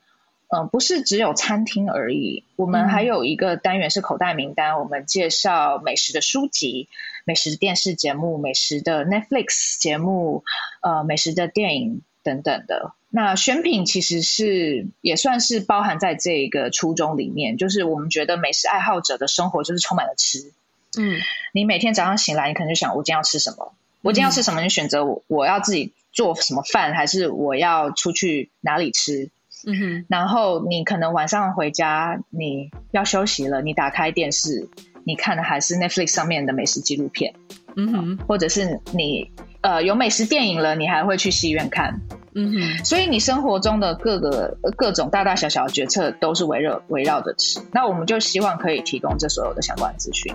[0.54, 6.90] 嗯，不是只有餐厅而已，我们还有一个单元是口袋名单，嗯、我们介绍美食的书籍、
[7.24, 10.44] 美食电视节目、美食的 Netflix 节目、
[10.82, 12.92] 呃，美食的电影等等的。
[13.10, 20.52] 那选品其实是也算是包含在这个初衷里面，就是我们觉得美食爱好者的生活就是充满了吃。
[20.98, 21.18] 嗯，
[21.54, 23.72] 你每天早上醒来，你可能就想，我今天要吃什么？
[23.72, 24.62] 嗯、我今天要吃什么？
[24.62, 29.30] 你选择我我要自己做什么饭，还是我要出去哪里吃？
[29.66, 34.68] 嗯哼，然后你可能晚上回家，你要休息了，你打开电视，
[35.04, 37.34] 你看的还是 Netflix 上面的美食纪录片，
[37.76, 42.02] 嗯哼，或者是你呃有美食电影了，你还会去戏院看，
[42.34, 50.34] 嗯哼，所以你生活中的各个各种大大小小的决策都是围绕围绕着吃，那我们就希望可以提供这所有的相关资讯，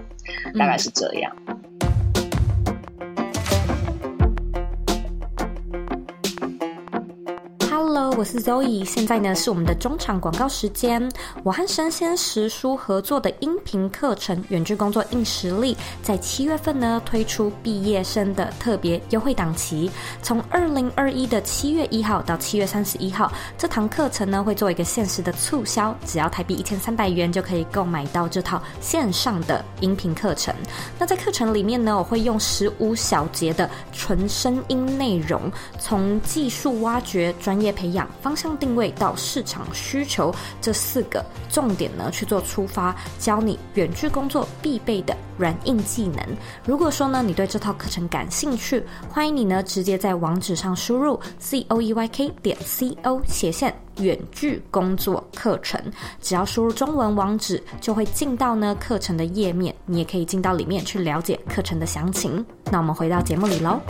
[0.58, 1.36] 大概是这样。
[1.48, 1.56] 嗯
[8.16, 11.06] 我是 Zoe，现在呢是我们的中场广告时间。
[11.42, 19.90] 我和生鲜时书合作的音频课程《远距工作硬实力》在七月份呢推出毕业生的特别优惠档期，
[20.22, 30.54] 从二零二一的七月一号到七月三十一号，这堂课程呢会做一个限时的促销，只要台币一千三百元就可以购买到这套线上的音频课程。
[30.98, 38.05] 那在课程里面呢，我会用十五小节的纯声音内容，从技术挖掘、专业培养。
[38.22, 46.20] 方向定位到市场需求这四个重点呢，去做出发，教你远距工作必备的软硬技能。
[46.64, 55.80] 如果说呢，你对这套课程感兴趣，欢迎你呢直接在网址上输入 c o e y k 点 c o 斜线远距工作课程，
[56.20, 62.44] 只要输入中文网址，就会进到呢课程的页面，你也可以进到里面去了解课程的详情。
[62.70, 63.80] 那我们回到节目里喽。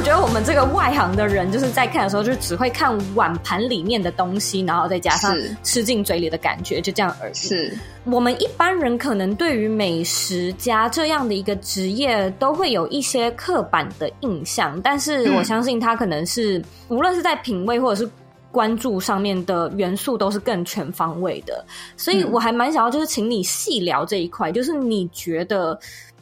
[0.00, 7.34] 我觉得我们这个外行的人，就是在看的时候，就只会看碗盘里面的东西，然后再加上吃进嘴里的感觉，就这样而已。
[7.34, 14.80] 是我们一般人可能对于美食家这样的一个职业，都会有一些刻板的印象。
[14.80, 18.10] 但是我相信他可能是、嗯、无论是在品味或者是
[18.50, 21.62] 关注上面的元素，都是更全方位的。
[21.98, 25.78] 所以我还蛮想要，就是请你细聊这一块，就是你觉得。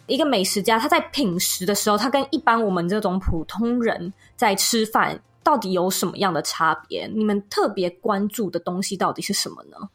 [0.09, 7.07] 一个美食家，他在品食的时候，他跟一般我们这种普通人在吃饭，到底有什么样的差别？
[7.07, 9.89] 你们特别关注的东西到底是什么呢？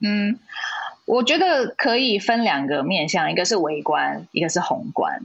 [0.00, 0.38] 嗯，
[1.06, 5.20] 我觉得可以分两个面向，一个是微观，一个是宏观。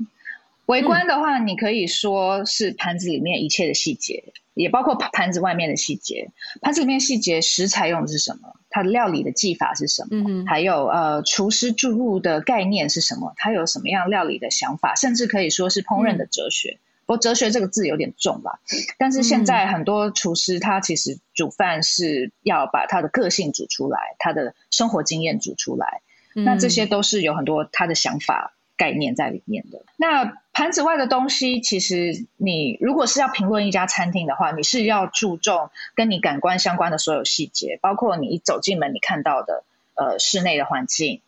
[0.66, 6.32] 微观的话，你可以说是盘子里面一切的细节，也包括盘子外面的细节。
[6.62, 8.56] 盘子里面细节，食材用的是什么？
[8.70, 10.08] 它的料理的技法是什么？
[10.12, 13.34] 嗯、哼还有呃，厨师注入的概念是什么？
[13.36, 14.96] 他有什么样料理的想法？
[14.96, 16.80] 甚至可以说是烹饪的哲学。
[16.80, 18.62] 嗯、不过哲学这个字有点重吧？
[18.98, 26.02] 但是现在很多厨师他其实煮饭是要把他的个性煮出来，他的生活经验煮出来。
[26.36, 28.56] 嗯、那这些都是有很多他的想法。
[28.78, 29.82] 概念在里面的。
[29.98, 39.64] 那盘子外的东西，其实你如果是要评论一家餐厅的话，你是要注重跟你感官相关的所有细节，包括你一走进门你看到的
[39.96, 41.22] 呃室内的环境，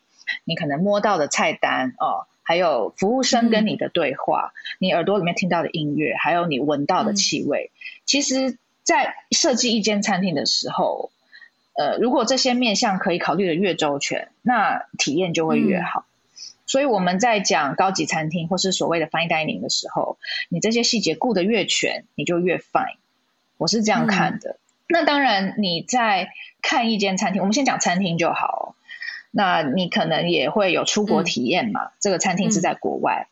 [0.43, 7.71] 你可能摸到的菜单哦、呃，还有服务生跟你的对话，嗯、你耳朵里面听到的音乐，还有你闻到的气味。
[7.73, 11.11] 嗯、其实，在设计一间餐厅的时候，
[11.73, 16.01] 呃，如果这些面向可以考虑的越周全，那体验就会越好。
[16.01, 16.11] 嗯
[16.75, 20.17] 所以我们在讲高级餐厅或是所谓的 fine dining 的时候，
[20.49, 22.97] 你这些细节顾得越全，你就越 fine。
[23.55, 24.49] 我是这样看的。
[24.49, 24.59] 嗯、
[24.89, 28.75] 那当然，你在看一间餐厅，我们先讲餐厅就好。
[29.31, 31.85] 那你可能也会有出国体验嘛？
[31.85, 33.29] 嗯、这个餐厅是在国外。
[33.29, 33.31] 嗯、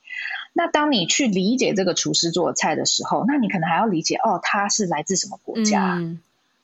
[0.54, 5.96] 那当你去理解这个厨师做的菜的时候，那你可能还要理解哦，他是来自什么国家？
[5.96, 6.22] 嗯、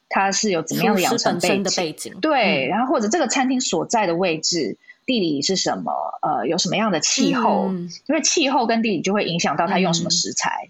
[0.07, 1.75] 他是有怎么样的养成背景？
[1.75, 4.77] 背景对，嗯、然后或者这个餐厅所在的位置。
[5.09, 5.91] 地理是什么？
[6.21, 7.69] 呃，有什么样的气候？
[7.69, 10.69] 嗯、因为气候跟地理就会影响到他用什么食材，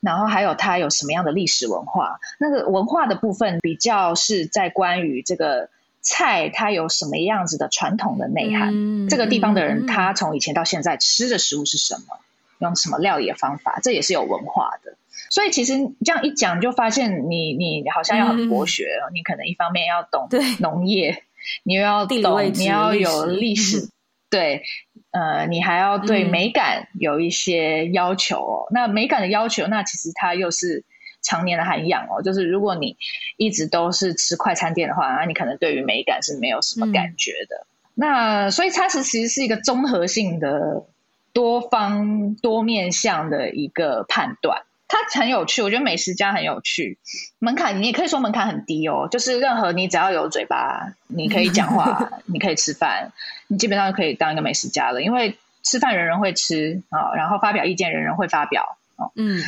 [0.00, 2.18] 然后还有它有什么样的历史文化。
[2.40, 8.70] 那个文化的部分比较是在关于这个菜它有什么样子的传统的内涵。
[8.72, 12.18] 嗯、这个地方的人他从以前到现在吃的食物是什么？
[12.58, 13.78] 用什么料理的方法？
[13.84, 14.96] 这也是有文化的。
[15.30, 20.28] 所以其实这样一讲，你就发现你你好像要很博学，嗯、你可能一方面要懂
[20.58, 21.22] 农业。
[21.62, 23.88] 你又要懂，你要有历史，
[24.30, 24.62] 对，
[25.10, 28.66] 呃，你还要对美感有一些要求哦。
[28.70, 30.84] 嗯、那美感的要求，那其实它又是
[31.22, 32.22] 常年的涵养哦。
[32.22, 32.96] 就是如果你
[33.36, 37.56] 一直都是吃快餐店的话，那你可能对于美感是没有什么感觉的。
[37.56, 40.86] 嗯、那所以它是其实是一个综合性的、
[41.32, 44.62] 多方多面向的一个判断。
[44.90, 46.98] 它很有趣，我觉得美食家很有趣。
[47.38, 53.12] 门槛你也可以说门槛很低哦，就是任何你只要有嘴巴，你可以讲话， 你可以吃饭，
[53.46, 55.00] 你基本上就可以当一个美食家了。
[55.00, 59.12] 因为吃饭人人会吃啊，然后发表意见人人会发表哦。
[59.14, 59.40] 嗯，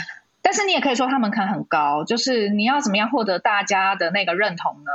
[0.43, 4.91] 但是你也可以说它门槛很高，就是你要怎么样获得大家的那个认同呢？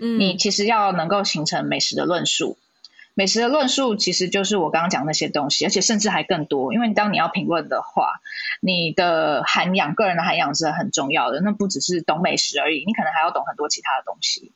[0.00, 2.58] 嗯，你其实要能够形成美食的论述。
[3.14, 6.72] 美食的论述其实就是我刚刚讲那些东西，而且甚至还更多。
[6.72, 8.20] 因为当你要评论的话，
[8.60, 11.40] 你的涵养、个人的涵养是很重要的。
[11.40, 14.52] 那不只是懂美食而已，你可能还要懂很多其他的东西。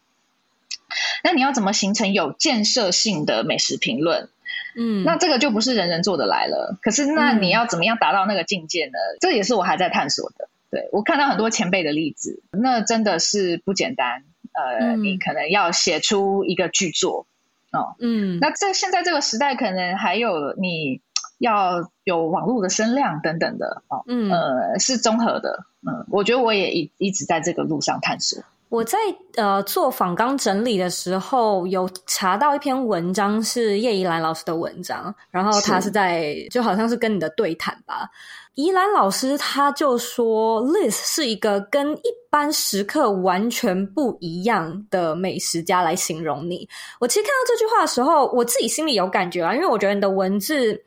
[1.25, 4.29] 那你要怎么形成有建设性的美食评论？
[4.77, 6.79] 嗯，那这个就不是人人做得来了。
[6.83, 8.99] 可是，那你要怎么样达到那个境界呢？
[9.15, 10.49] 嗯、这也是我还在探索的。
[10.71, 14.25] 对，我看到很多前辈的例子，那真的是不简单。
[14.53, 17.27] 呃，嗯、你可能要写出一个巨作。
[17.71, 21.01] 哦，嗯，那这现在这个时代，可能还有你
[21.43, 28.41] 要有网络的声量等等的哦，嗯，呃，是综合的，嗯，我觉得我也一一直在这个路上探索。
[28.69, 28.97] 我在
[29.35, 38.09] 呃做访纲整理的时候，有查到一篇文章是叶怡兰老师的文章，然后他是在是就好像是跟你的对谈吧。
[38.55, 46.67] 怡兰老师他就说，Liz 是一个跟一般食客完全不一样的美食家来形容你。
[47.01, 50.83] 我其实看到这句话的时候，我自己心里有感觉啊，因为我觉得你的文字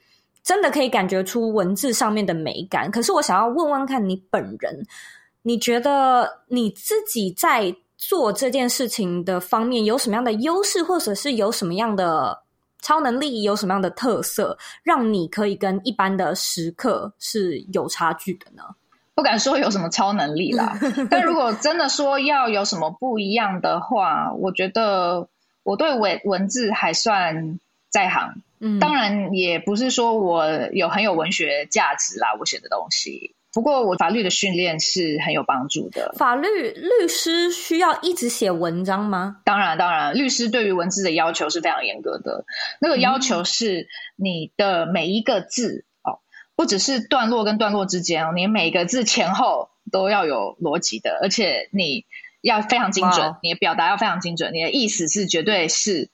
[0.46, 2.90] 真的可以感觉出文字上面的美感。
[2.90, 4.86] 可是我想要问问看你本人，
[5.42, 12.46] 你觉得你自己在做这件事情的方面有什么样的优势，或者是有什么样的？
[12.82, 18.62] 超能力有什么样的特色，让你可以跟一般的食客是有差距的呢？
[19.16, 20.78] 不敢说有什么超能力啦，
[21.10, 25.28] 但如果真的说要有什么不一样的话，我觉得
[25.64, 27.58] 我对文文字还算
[27.90, 28.36] 在行。
[28.60, 33.36] 嗯，当然也不是说我有很有文学价值啦，我写的东西。
[33.54, 36.14] 不过，我法律的训练是很有帮助的。
[36.18, 39.38] 法律律师需要一直写文章吗？
[39.46, 42.44] 当然，当然，律师对于文字的要求是非常严格的。
[42.82, 43.88] 那个要求是
[44.18, 46.20] 你的每一个字、嗯、哦，
[46.58, 52.06] 不只是段落跟段落之间哦，你每个字前后都要有逻辑的，而且你
[52.42, 56.10] 要非常精准，你的表达要非常精准，你的意思是绝对是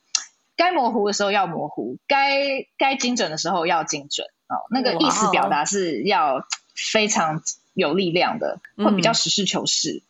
[0.56, 2.38] 该模糊的时候要模糊，该
[2.78, 4.66] 该精准的时候要精准哦。
[4.70, 6.46] 那个意思表达是要。
[6.94, 7.44] 非常
[7.74, 9.98] 有力量的，会比较实事求是。
[9.98, 10.02] 嗯、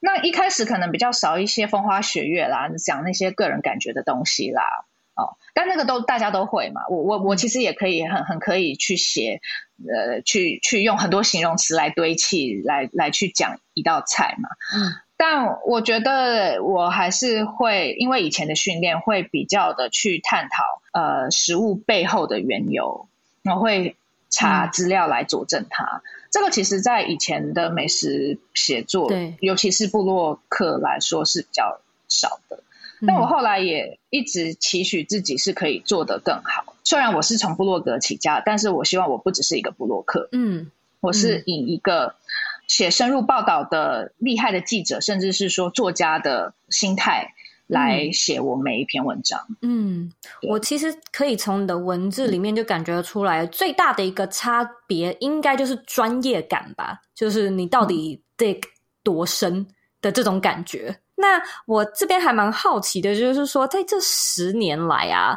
[0.00, 4.62] 那一开始可能比较少一些风花雪月啦，讲那些个人感觉的东西啦。
[5.14, 6.80] 哦，但那个都大家都会嘛。
[6.88, 9.42] 我我我其实也可以很很可以去写，
[9.86, 14.48] 呃，去去用很多形容词来堆砌，来来去讲一道菜嘛。
[14.74, 14.94] 嗯。
[15.16, 23.08] 但我觉得我还是会，因为以前的训练会比较的去探讨呃食物背后的缘由，
[23.44, 23.96] 我会
[24.30, 25.84] 查资料来佐证它。
[25.84, 26.02] 嗯。
[26.30, 32.62] 这个其实在以前的美食写作，对，尤其是部落客来说是比较少的。
[33.06, 36.74] 但我后来也一直期许自己是可以做得更好。
[36.82, 42.14] 虽然我是从布洛格起家，但是我希望我不只是一个布洛克，嗯，我是以一个
[42.66, 47.32] 写深入报道的厉害的记者，甚至是说作家的心态
[47.66, 49.40] 来写我每一篇文章。
[49.62, 50.12] 嗯，
[50.48, 58.60] 我其实可以从你的文字里面就感觉出来，最大的一个差别应该就是专业感吧，就是你到底得
[59.02, 59.66] 多深
[60.00, 60.96] 的这种感觉。
[61.18, 65.34] 那我这边还蛮好奇的，就是说，在这十年来啊，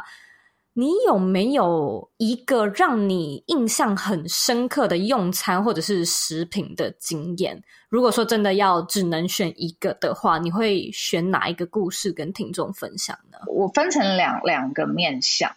[0.80, 7.62] 你有没有一个让你印象很深刻的用餐或者是食品的经验？
[7.90, 13.36] 如果说真的要只能选一个的话，你会选哪一个故事跟听众分享呢？
[13.48, 15.54] 我分成两两个面向，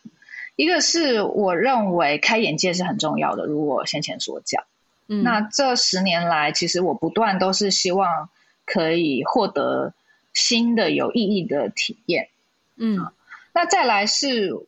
[0.57, 4.65] 一个是我认为开眼界是很重要的，如我先前所讲。
[5.07, 8.27] 嗯，那这十年来，其实我不断都是希望
[8.65, 9.93] 可以获得。
[10.33, 12.27] 新的有意义的体验，
[12.75, 13.05] 嗯，
[13.53, 14.65] 那再来是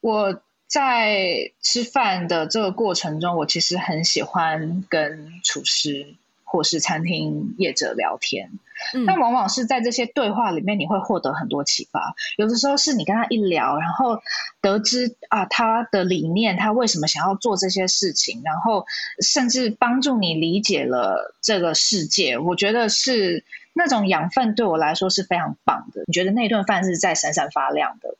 [0.00, 8.50] 我在吃饭的这个过程中，我其实很喜欢跟厨师或是餐厅业者聊天，
[8.94, 12.14] 嗯，但往往是在这些对话里面，你会获得很多启发。
[12.36, 14.20] 有的时候是你跟他一聊，然后
[14.60, 18.86] 得知啊他的理念，他为什么想要做这些事情，然后
[19.20, 22.38] 甚至帮助你理解了这个世界。
[22.38, 23.44] 我觉得是。
[23.74, 26.02] 那种养分对我来说是非常棒的。
[26.08, 28.16] 你觉得那顿饭是在闪闪发亮的？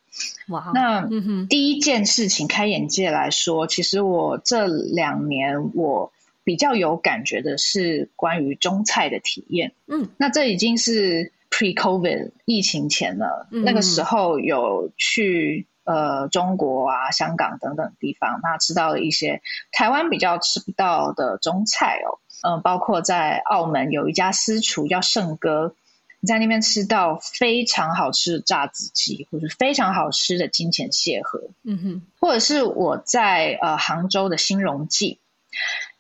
[0.49, 0.71] 哇！
[0.75, 1.09] 那
[1.49, 6.12] 第一件事情开眼界来说，其实我这两年我
[6.45, 9.73] 比较有感觉的是关于中菜的体验。
[9.87, 13.47] 嗯，那这已经是 pre-COVID 疫情前了。
[13.51, 19.43] 那个时候有去呃中国啊、香港等等地方，那吃到了一些
[19.73, 22.19] 台湾比较吃不到的中菜哦。
[22.41, 25.75] 嗯，包括在澳门有一家私厨叫盛哥，
[26.21, 31.51] 你在那边吃到非常好吃的炸子鸡，或者非常好吃的金钱蟹盒。
[31.62, 35.21] 嗯哼，或者是我在呃杭州的新荣记，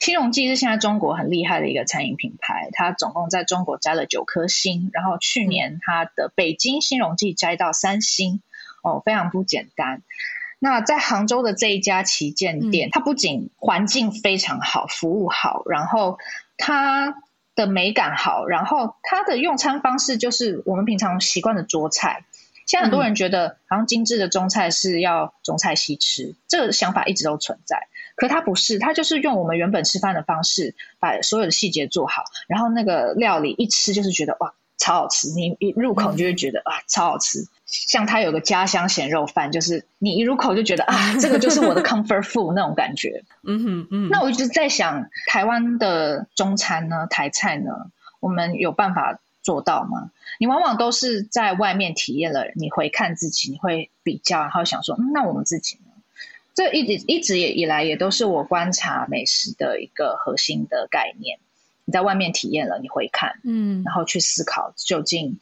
[0.00, 8.42] 新荣记是现在中国很厉害的一个餐饮品牌，它总共在中国摘了九颗星，然后去年它的北京新荣记摘到三星，
[8.82, 10.02] 哦，非常不简单。
[10.60, 16.18] 那在杭州的这一家旗舰店，嗯，它不仅环境非常好，服务好，然后
[16.56, 17.14] 它
[17.58, 22.24] 的美感好，然后它的用餐方式就是我们平常习惯的桌菜。
[22.66, 27.88] 现在很多人觉得，好像精致的中菜是要中菜西吃，这个想法一直都存在。
[28.14, 34.54] 可它不是，它就是用我们原本吃饭的方式，把所有的细节做好，然后那个料理一吃就是觉得哇。
[34.78, 37.44] 超好吃，你一入口就会觉得、嗯、啊，超好吃。
[37.66, 43.24] 像他有个家乡咸肉饭，就是你一入口就觉得啊，这个就是我的 comfort food 那种感觉。
[43.42, 44.08] 嗯哼嗯。
[44.08, 47.70] 那我一直在想，台湾的中餐呢，台菜呢，
[48.20, 50.10] 我们有办法做到吗？
[50.40, 55.92] 你往往都是在外面体验了，你回看自己，你会比较，然后想说，嗯，那我们自己呢？
[56.54, 61.38] 这一直一直也以来也都是我观察美食的一个核心的概念。
[61.88, 65.40] 你在外面体验了，你回看，嗯，然后去思考究竟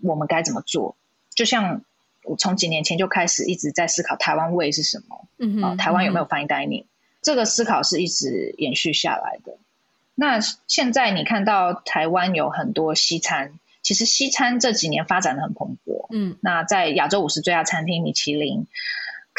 [0.00, 0.96] 我们该怎么做。
[1.32, 1.82] 就像
[2.24, 6.86] 我从几年前就开始一直在思考台湾味是什么，嗯台湾有没有 fine dining？
[7.22, 9.58] 这个思考是一直延续下来的。
[10.16, 18.66] 那现在你看到台湾有很多西餐，其实西餐这几年发展的很蓬勃，嗯，那在亚洲五十最佳餐厅米其林。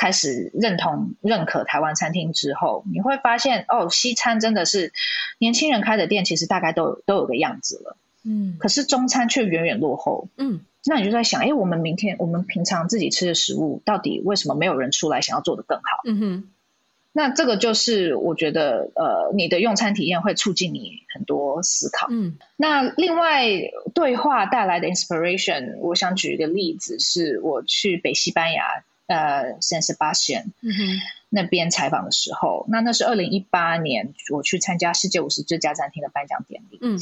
[0.02, 4.94] 开始认同认可台湾餐厅之后，你会发现哦，西餐真的是
[5.38, 7.98] 年轻人开的店，其实大概都有都有个样子了。
[8.26, 10.28] 嗯，可是中餐却远远落后。
[10.38, 16.02] 嗯，那你就在想，哎，我们明天我们平常自己吃的食物，到底为什么没有人出来想要做的更好？
[16.08, 16.50] 嗯哼，
[17.12, 22.08] 那这个就是我觉得，呃，你的用餐体验会促进你很多思考。
[22.10, 23.46] 嗯，那另外
[23.94, 28.84] 对话带来的 inspiration，我想举一个例子，是我去北西班牙。
[29.08, 30.46] 呃，San Sebastian
[31.34, 36.78] 那边采访的时候，那那是二零一八年，我去参加世界五十最佳餐厅的颁奖典礼。
[36.82, 37.00] 嗯，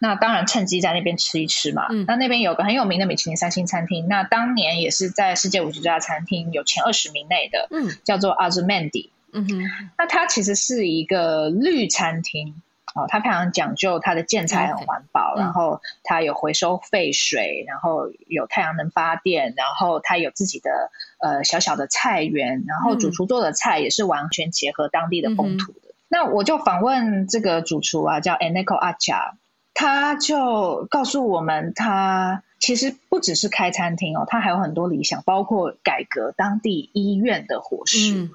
[0.00, 1.86] 那当然趁机在那边吃一吃嘛。
[1.90, 7.68] 嗯，那那边有个很有名的米其林三星餐厅，那当年也是在世界五十最佳餐厅有前二十名内的。
[7.70, 9.10] 嗯，叫做 Azumendi。
[9.32, 12.62] 嗯哼，那它其实是一个绿餐厅。
[12.98, 15.38] 哦，它非常讲究它的建材很环保，Okay.
[15.38, 20.90] 然后它有回收废水，然后有太阳能发电，然后它有自己的
[21.20, 25.80] 呃小小的菜园，然后主厨做的菜也是完全结合当地的风土的。
[25.84, 29.34] 嗯、那我就访问这个主厨啊，叫 Eneko Acha，
[29.74, 38.14] 他就告诉我们，他其实不只是开餐厅哦，他还有很多理想，包括改革当地医院的伙食。
[38.14, 38.30] 嗯、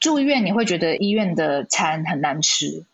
[0.00, 2.84] 住院你会觉得医院的餐很难吃。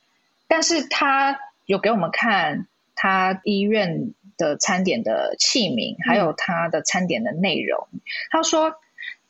[0.55, 7.89] 但是他有给我们看他医院的餐点的器皿，还有他的餐点的内容。
[7.91, 8.01] 嗯、
[8.31, 8.77] 他说：“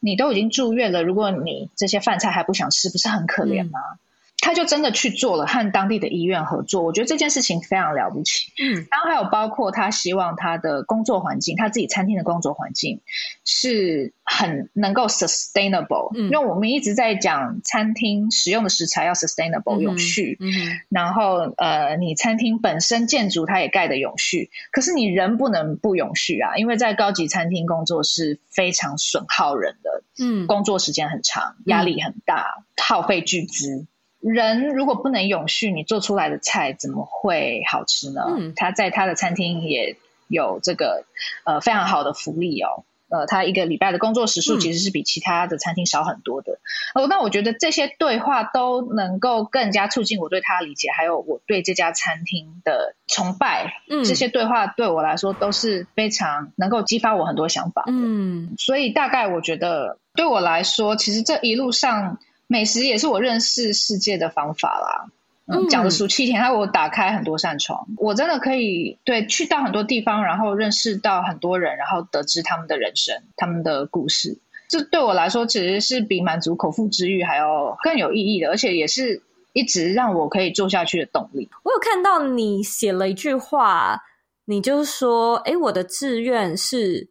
[0.01, 3.99] 你都已经住院了，如果你这些饭菜还不想吃，不是很可怜吗？”嗯
[4.45, 6.83] 他就真的去做了，和当地的医院合作。
[6.83, 8.53] 我觉得这件事情非常了不起。
[8.63, 13.01] 嗯，然后还有包括他希望他的工作环境，他自己餐厅的工作环境
[13.47, 16.15] 是很能够 sustainable。
[16.15, 20.37] 嗯，因为我们一直在讲餐厅使用的食材要 sustainable 永续。
[20.41, 30.03] 嗯，嗯，然后呃，你餐厅本身建筑它也盖的永续，可是你人不能不永续啊，因为在高级餐厅工作是非常损耗人的。
[30.23, 33.87] 嗯，工作时间很长，压力很大，嗯，耗费巨资。
[34.25, 38.23] 人如果不能永续，你做出来的菜怎么会好吃呢？
[38.27, 39.97] 嗯，他在他的餐厅也
[40.29, 41.05] 有这个
[41.45, 42.85] 呃非常好的福利哦。
[43.11, 46.59] 呃，他一个礼拜的工作时数其实是比其他的餐厅少很多的。
[46.95, 53.75] 嗯、哦，那我觉得这些对话都能够更加促进我对他的理解，还有我对这家餐厅的崇拜。
[53.91, 57.93] 嗯，这些对话对我来说都是非常能够激发我很多想法的。
[57.93, 62.19] 嗯，所以大概我觉得对我来说，其实这一路上。
[62.55, 65.11] 美食也是我认识世界的方法啦。
[65.47, 67.89] 嗯，讲的俗气一点，它为我打开很多扇窗。
[67.97, 74.39] 我真的可以对去到很多地方，然后认识到很多人，然后得知他们的人生、他们的故事。
[74.69, 79.21] 这对我来说，其实是比满足口腹之欲还要更有意义的，而且也是
[79.53, 81.49] 一直让我可以做下去的动力。
[81.65, 84.01] 我有看到你写了一句话，
[84.45, 87.09] 你就是说：“哎，我的志愿是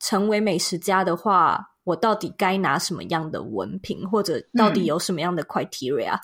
[0.00, 6.20] 成为美食家的话。”我到底该拿什么样的文凭，或者到底有什么样的 criteria？、嗯、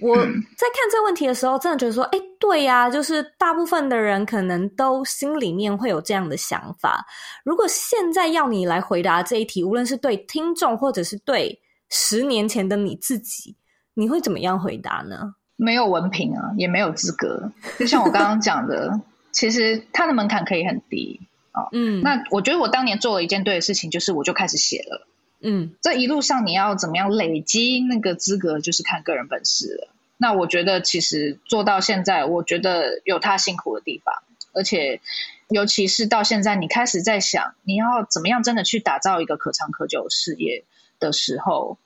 [0.00, 7.04] 我在看这个问题的时候，真的觉得说，哎，对呀，就是大部分的人可能都心里面会有这样的想法。
[7.44, 11.60] 如果现在要你来回答这一题，无论是对听众，或者是对
[11.90, 13.54] 十年前的你自己，
[13.94, 15.34] 你会怎么样回答呢？
[15.56, 17.52] 没有文凭啊，也没有资格。
[17.78, 18.98] 就像我刚刚讲的，
[19.30, 21.20] 其实它的门槛可以很低。
[21.52, 25.06] 哦，嗯，那我觉得我当年做了一件对的事情，就是我就开始写了，
[25.40, 29.88] 嗯，这一路上你要怎么样累积那个资格，就是看个人本事了。
[30.16, 34.22] 那我觉得其实做到现在，我觉得有他辛苦的地方，
[34.54, 35.00] 而且
[35.48, 40.64] 尤其是到现在，你开始在想你要怎么样真的去打造一个可长可久的事业
[41.00, 41.76] 的时候，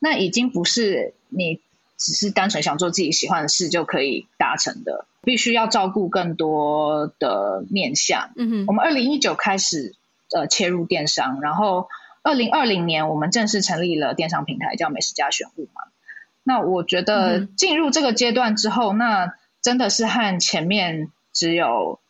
[0.00, 1.60] 那已经不是你
[1.98, 5.06] 只是单纯想做自己喜欢的事就可以达成的。
[5.22, 8.32] 必须要照顾更多的面向。
[8.36, 9.94] 嗯哼，我们二零一九开始
[10.36, 11.88] 呃切入电商，然后
[12.22, 15.80] 二零二零年我们正式成立了电商平台，叫美食家选物嘛。
[16.42, 19.32] 那我觉得进入这个阶段之后，那
[19.62, 22.00] 真的是和前面只有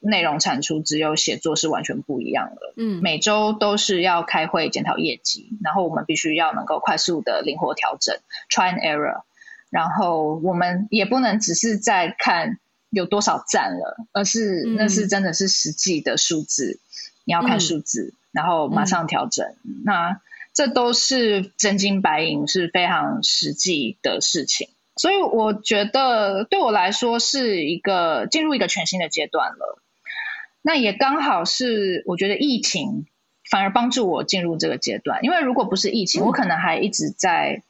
[0.00, 2.72] 内容产出、只有写作是完全不一样的。
[2.78, 8.16] 嗯，每周都是要开会检讨业绩，然后我们必须要能够快速的灵活调整
[8.48, 9.24] ，try and error。
[9.72, 12.58] 然后我们也不能只是在看
[12.90, 16.84] 有多少赞了，而是那是真的是实际的数字，嗯、
[17.24, 19.46] 你要看数字，嗯、然后马上调整。
[19.64, 20.20] 嗯、那
[20.52, 24.68] 这都是真金白银，是非常实际的事情。
[24.96, 29.80] 所以我觉得对我来说是一个进入一个全新的阶段了。
[30.60, 33.06] 那也刚好是我觉得疫情
[33.50, 37.62] 反而帮助我进入这个阶段，因为如果不是疫情，嗯、我可能还一直在。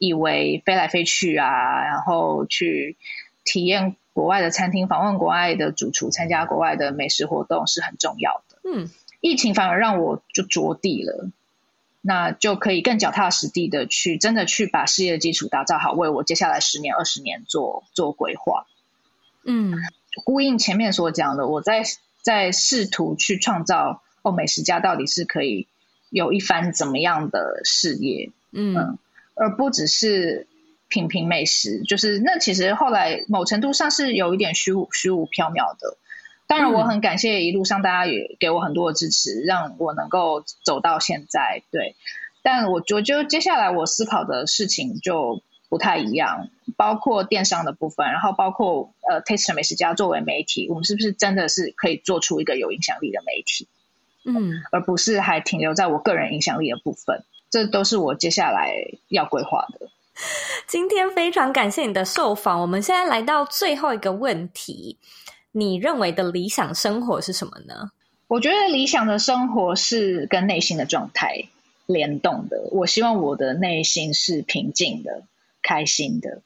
[0.00, 2.96] 以为飞来飞去啊，然后去
[3.44, 8.58] 体验国外的餐厅，访问国外的主厨，参加国外的美食活动是很重要的。
[8.64, 8.88] 嗯，
[9.20, 11.28] 疫情反而让我就着地了，
[12.00, 18.64] 那就可以更脚踏实地的去，真的去把事业的基础打造好，为我接下来十年、二十年做做规划。
[19.44, 19.74] 嗯，
[20.24, 21.82] 呼应前面所讲的，我在
[22.22, 25.66] 在试图去创造哦，美食家到底是可以
[26.08, 28.30] 有一番怎么样的事业？
[28.52, 28.74] 嗯。
[28.74, 28.98] 嗯
[29.40, 30.46] 而不只是
[30.88, 35.96] 品评美食，就是那其实后来某程度上是有一点虚无虚无缥缈的。
[36.46, 41.62] 当然，我很感谢一路上大家也给我很多的支持，让我能够走到现在。
[41.70, 41.94] 对，
[42.42, 53.68] 但我我觉得接下来我思考的事情就不太一样，包括电商的部分，然后包括呃，Taste 美食家作为媒体，我们是不是真的是可以做出一个有影响力的媒体？
[54.24, 57.24] 嗯，而不是还停留在我个人影响力的部分。
[57.50, 58.72] 这都是我接下来
[59.08, 59.88] 要规划的。
[60.66, 64.96] 今天非常感谢你的受访，我们现在来到最后一个问题，
[65.52, 67.90] 你认为的理想生活是什么呢？
[68.28, 71.48] 我觉得理想的生活是跟内心的状态
[71.86, 72.68] 联动的。
[72.70, 75.24] 我希望我的内心是平静的、
[75.62, 76.42] 开心的。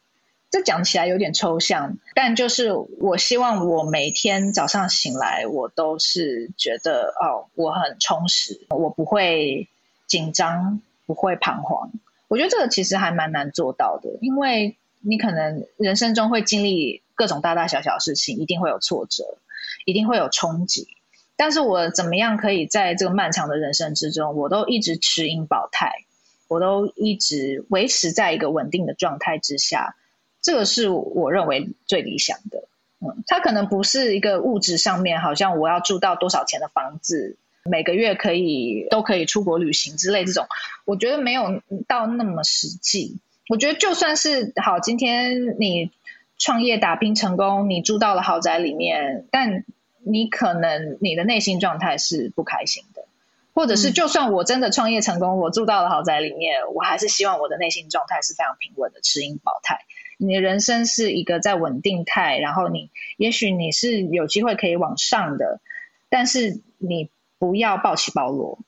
[0.50, 9.68] 这讲起来有点抽象，但就是我希望我每天早上醒来，我都是觉得哦，我很充实，我不会
[10.06, 11.90] 紧张，不会彷徨。
[12.28, 19.38] 我觉得这个其实还蛮难做到的，因为你可能人生中会经历各种大大小小的事情，一定会有挫折，
[19.84, 20.88] 一定会有冲击。
[21.36, 26.04] 但是我怎么样可以在这个漫长的人生之中，我都一直持盈保泰，
[26.48, 29.96] 我都一直维持在一个稳定的状态之下。
[30.40, 32.68] 这个是我认为最理想的，
[33.00, 37.36] 嗯，它可能不是一个物质上面，好像我要住到多少钱的房子，
[37.68, 40.46] 每个月可以都可以出国旅行之类这种，
[40.84, 43.18] 我觉得没有到那么实际。
[43.48, 45.90] 我觉得就算是好，今天你
[46.38, 49.64] 创业打拼成功，你住到了豪宅里面，但
[50.02, 53.06] 你可能你的内心状态是不开心的，
[53.54, 59.80] 或者是就算我真的创业成功，我住到了豪宅里面，我还是希望我的内心状态是非常平稳的，持盈保泰。
[60.18, 65.60] 你的人生是一个在稳定态，然后你也许你是有机会可以往上的，
[66.08, 67.10] 但是你
[67.44, 68.58] 不要暴起暴落，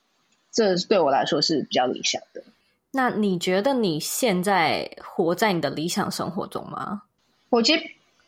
[0.52, 2.42] 这对我来说是比较理想的。
[2.90, 7.02] 那你觉得你现在活在你的理想生活中吗？
[7.48, 7.82] 我觉得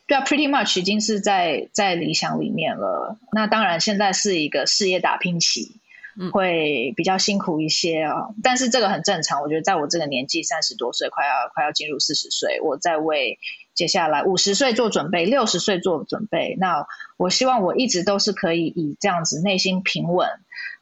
[0.06, 3.18] 对啊，pretty much 已经是在在理想里面了。
[3.30, 5.76] 那当然，现在是一个事业打拼期。
[6.32, 9.40] 会比较辛苦一些哦，但是这个很正常。
[9.42, 13.38] 我觉得在我这个年纪，三十多岁，快要快要进入四十岁，我在为
[13.74, 16.56] 接下来五十岁做准备，六十岁做准备。
[16.58, 20.28] 那我希望我一直都是可以以这样子内心平稳，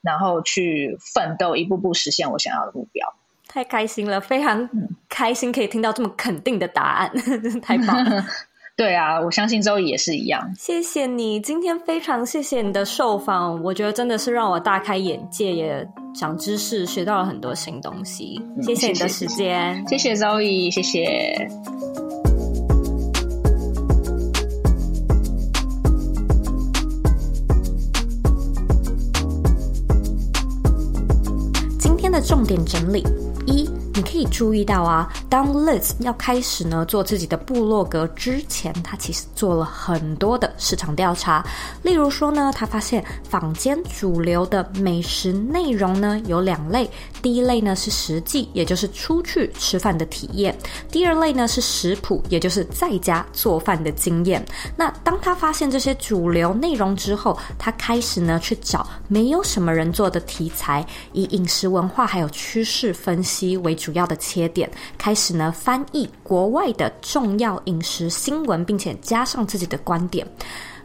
[0.00, 3.14] 然后去奋斗，一步步实现我想要的目标。
[3.46, 4.68] 太开心了，非常
[5.08, 8.24] 开心可以听到这么肯定的答案， 真是太棒了。
[8.76, 10.52] 对啊，我相信周乙也是一样。
[10.54, 18.38] 谢谢你，今天非常谢谢你的受访，我觉得真的是让我大开眼界，也长知识，学到了很多新东西。
[18.54, 21.48] 嗯、谢谢你的时间，谢谢周乙，谢谢。
[31.78, 33.02] 今天的重点整理
[33.46, 33.66] 一。
[33.96, 41.42] 你可以注意到啊，当 Liz 要开始呢做自己的部落格之前，他其实做了很多的市场调查。
[41.82, 46.90] 例如说呢，他发现坊间主流的美食内容呢有两类，
[47.22, 50.52] 第一类呢是实际，也就是出去吃饭的体验；
[50.90, 54.44] 第二类呢是食谱，也就是在家做饭的经验。
[54.76, 63.85] 那当他发现这些主流内容之后，他开始呢去找没有什么人做的题材，以饮食文化还有趋势分析为主。
[63.86, 64.68] 主要的切点，
[64.98, 70.26] 开始呢翻译国外的重要饮食新闻，并且加上自己的观点。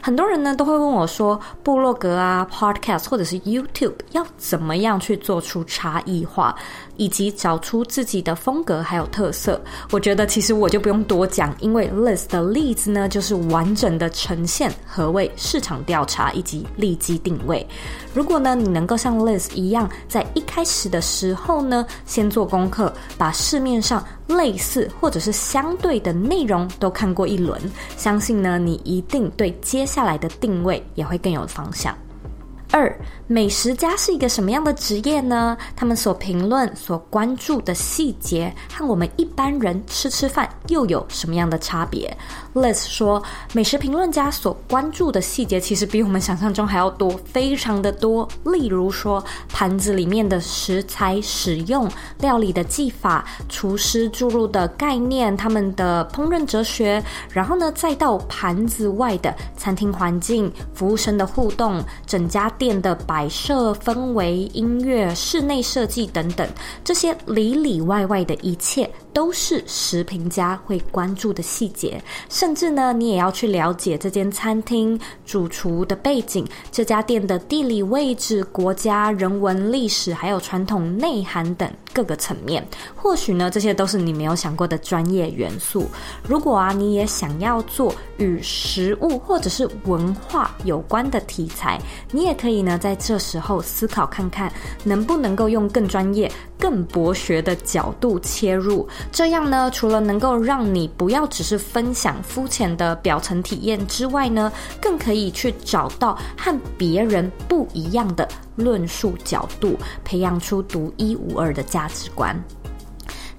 [0.03, 6.55] 很多人呢都会问我说，部落格啊、Podcast 或者是 YouTube 要怎么样去做出差异化，
[7.01, 9.59] 以及找出自己的风格还有特色？
[9.89, 17.65] 我觉得其实我就不用多讲，因为 Liz 的例子呢就是完整的呈现何谓市场调查以及利基定位。
[18.13, 27.59] 如果呢你能够像 Liz 一样，在一开始的时候呢先做功课，把市面上类似或者是相对的内容都看过一轮，
[27.97, 31.97] 相信呢你一定对接下来的定位也会更有方向。
[32.73, 32.97] 二，
[33.27, 35.57] 美食家是一个什么样的职业呢？
[35.75, 42.17] 他们所评论、所关注的细节和我们一般人吃吃饭又有什么样的差别
[42.53, 48.25] ？Liz 说，美食评论家所关注的细节其实比我们想象中还要多，非常的多。
[48.45, 62.49] 例如说，盘子里面的食材使用、料理的技法、厨师注入的概念、他们的烹饪哲学，然后呢，再到盘子外的餐厅环境、服务生的互动、整家。
[62.61, 66.47] 店的摆设氛围、音乐、室内设计等等，
[66.83, 72.01] 这些里里外外的一切，都是食评家会关注的细节。
[72.29, 82.65] 甚至呢，你也要去了解这间餐厅主厨的背景、这家店的地理位置、国家、人文、历史，还有传统内涵等各个层面。
[82.95, 85.89] 或许呢，这些都是你没有想过的专业元素。
[86.25, 91.77] 如果啊，你也想要做与食物或者是文化有关的题材，
[92.11, 92.61] 你也可以。
[92.61, 94.53] 呢，在这时候思考看看，
[94.83, 96.31] 能不能够用更专业、
[96.61, 98.87] 更博学的角度切入。
[99.11, 112.39] 这样呢，除了能够让你不要只是分享肤浅的表层体验之外呢，更可以去找到和别人不一样的论述角度，培养出独一无二的价值观。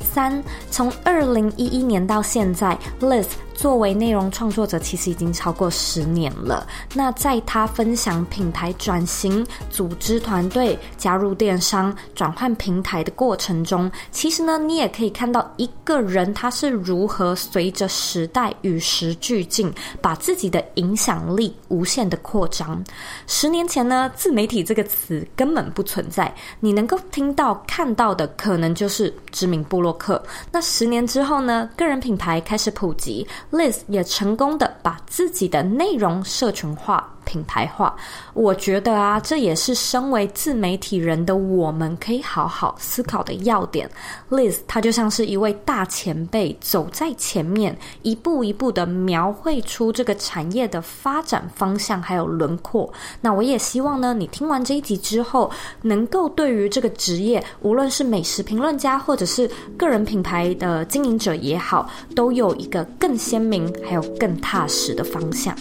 [0.01, 3.27] 三，从二零一一年到现在，Liz。
[3.55, 6.67] 作为内容创作者，其实已经超过十年了。
[6.95, 22.83] 那在他分享品牌转型、组织团队、加入电商、转换平台的过程中，其实呢，你也可以看到一个人他是如何随着时代与时俱进，把自己的影响力无限的扩张。
[23.27, 30.23] 十年前呢，自媒体这个词根本不存在，你能够听到、看到的可能就是知名部落客。
[30.51, 33.27] 那十年之后呢，个人品牌开始普及。
[33.53, 37.15] Liz 也成功的把自己的内容社群化。
[37.25, 37.95] 品牌化，
[38.35, 43.91] 我觉得啊，这也是身为自媒体人的我们可以好好思考的要点。
[44.31, 52.93] Liz，她就像是一位大前辈，走在前面，一步一步的描绘出这个产业的发展方向还有轮廓。
[53.21, 55.51] 那我也希望呢，你听完这一集之后，
[55.83, 65.57] 能够对于这个职业，无论是美食评论家或者是个人品牌的经营者也好，都有一个更鲜明还有更踏实的方向。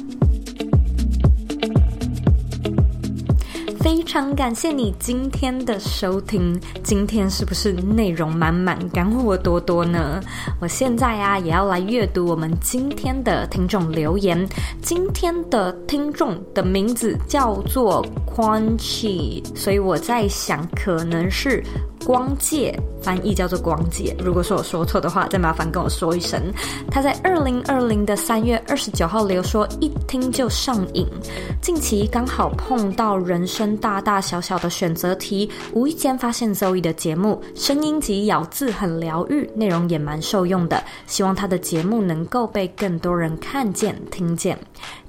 [3.82, 10.21] 非常感谢你今天的收听，今天是不是内容满满、干货多多呢？
[10.59, 14.47] 我现在啊也要来阅读我们今天的听众留言。
[14.84, 21.63] 今天的听众的名字叫做 Quanchi，所以我在想，可能是。
[22.06, 26.39] 光介翻译叫做光介，如果说我说错的话，再麻烦跟我说一声。
[26.89, 31.08] 他在二零二零的三月二十九号留说，一听就上瘾。
[31.62, 40.84] 近期刚好碰到人生大大小小的选择题，无意间发现 Zoe 的节目，声音及咬字很疗愈，内容也蛮受用的。
[41.08, 44.58] 希望他的节目能够被更多人看见、听见。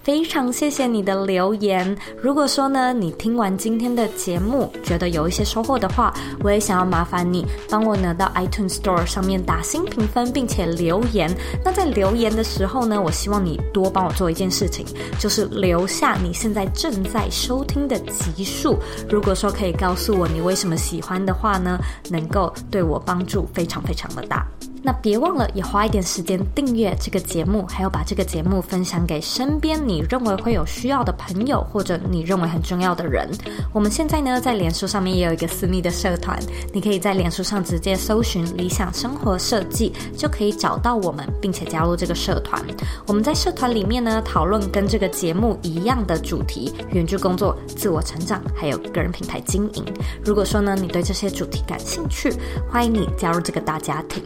[0.03, 1.97] 非常谢谢你的留言。
[2.21, 11.33] 如果说呢，你听完今天的节目，觉得有一些收获的话，我也想要麻烦你帮我呢到 iTunes Store 上面打星评分，并且留言。
[11.65, 14.85] 那在留言的时候呢，我希望你多帮我做一件事情，
[15.21, 18.77] 就是留下你现在正在收听的集数。
[19.09, 21.79] 如果说可以告诉我你为什么喜欢的话呢，
[22.11, 24.45] 能够对我帮助非常非常的大。
[24.83, 33.31] 那别忘了也花一点时间订阅这个节目，还有把这个节目分享给身边你认为会有需要的朋友，或者你认为很重要的人。
[33.73, 36.37] 我们现在呢，在脸书上面也有一个私密的社团，
[36.73, 42.61] 你可以在脸书上直接搜寻“理想生活设计”，就可以找到我们，并且加入这个社团。
[43.07, 49.85] 我们在社团里面呢，讨论跟这个节目一样的主题：远距工作、自我成长，还有个人品牌经营。
[50.25, 52.33] 如果说呢，你对这些主题感兴趣，
[52.69, 54.23] 欢迎你加入这个大家庭。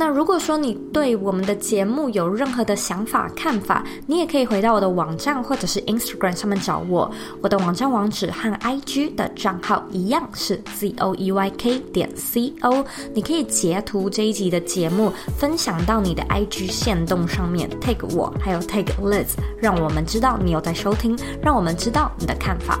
[0.00, 7.12] 那如果说你对我们的节目有任何的想法、看法，你也可以回到我的网站或者是 Instagram 上面找我。
[7.42, 12.82] 我的网站网址和 IG 的账号一样是 zoeyk 点 co。
[13.12, 19.26] 你可以截图这一集的节目，分享到你的 IG 线动上面，tag 我，还有 tag Liz，
[19.58, 22.80] 让我们知道你有在收听，让我们知道你的看法。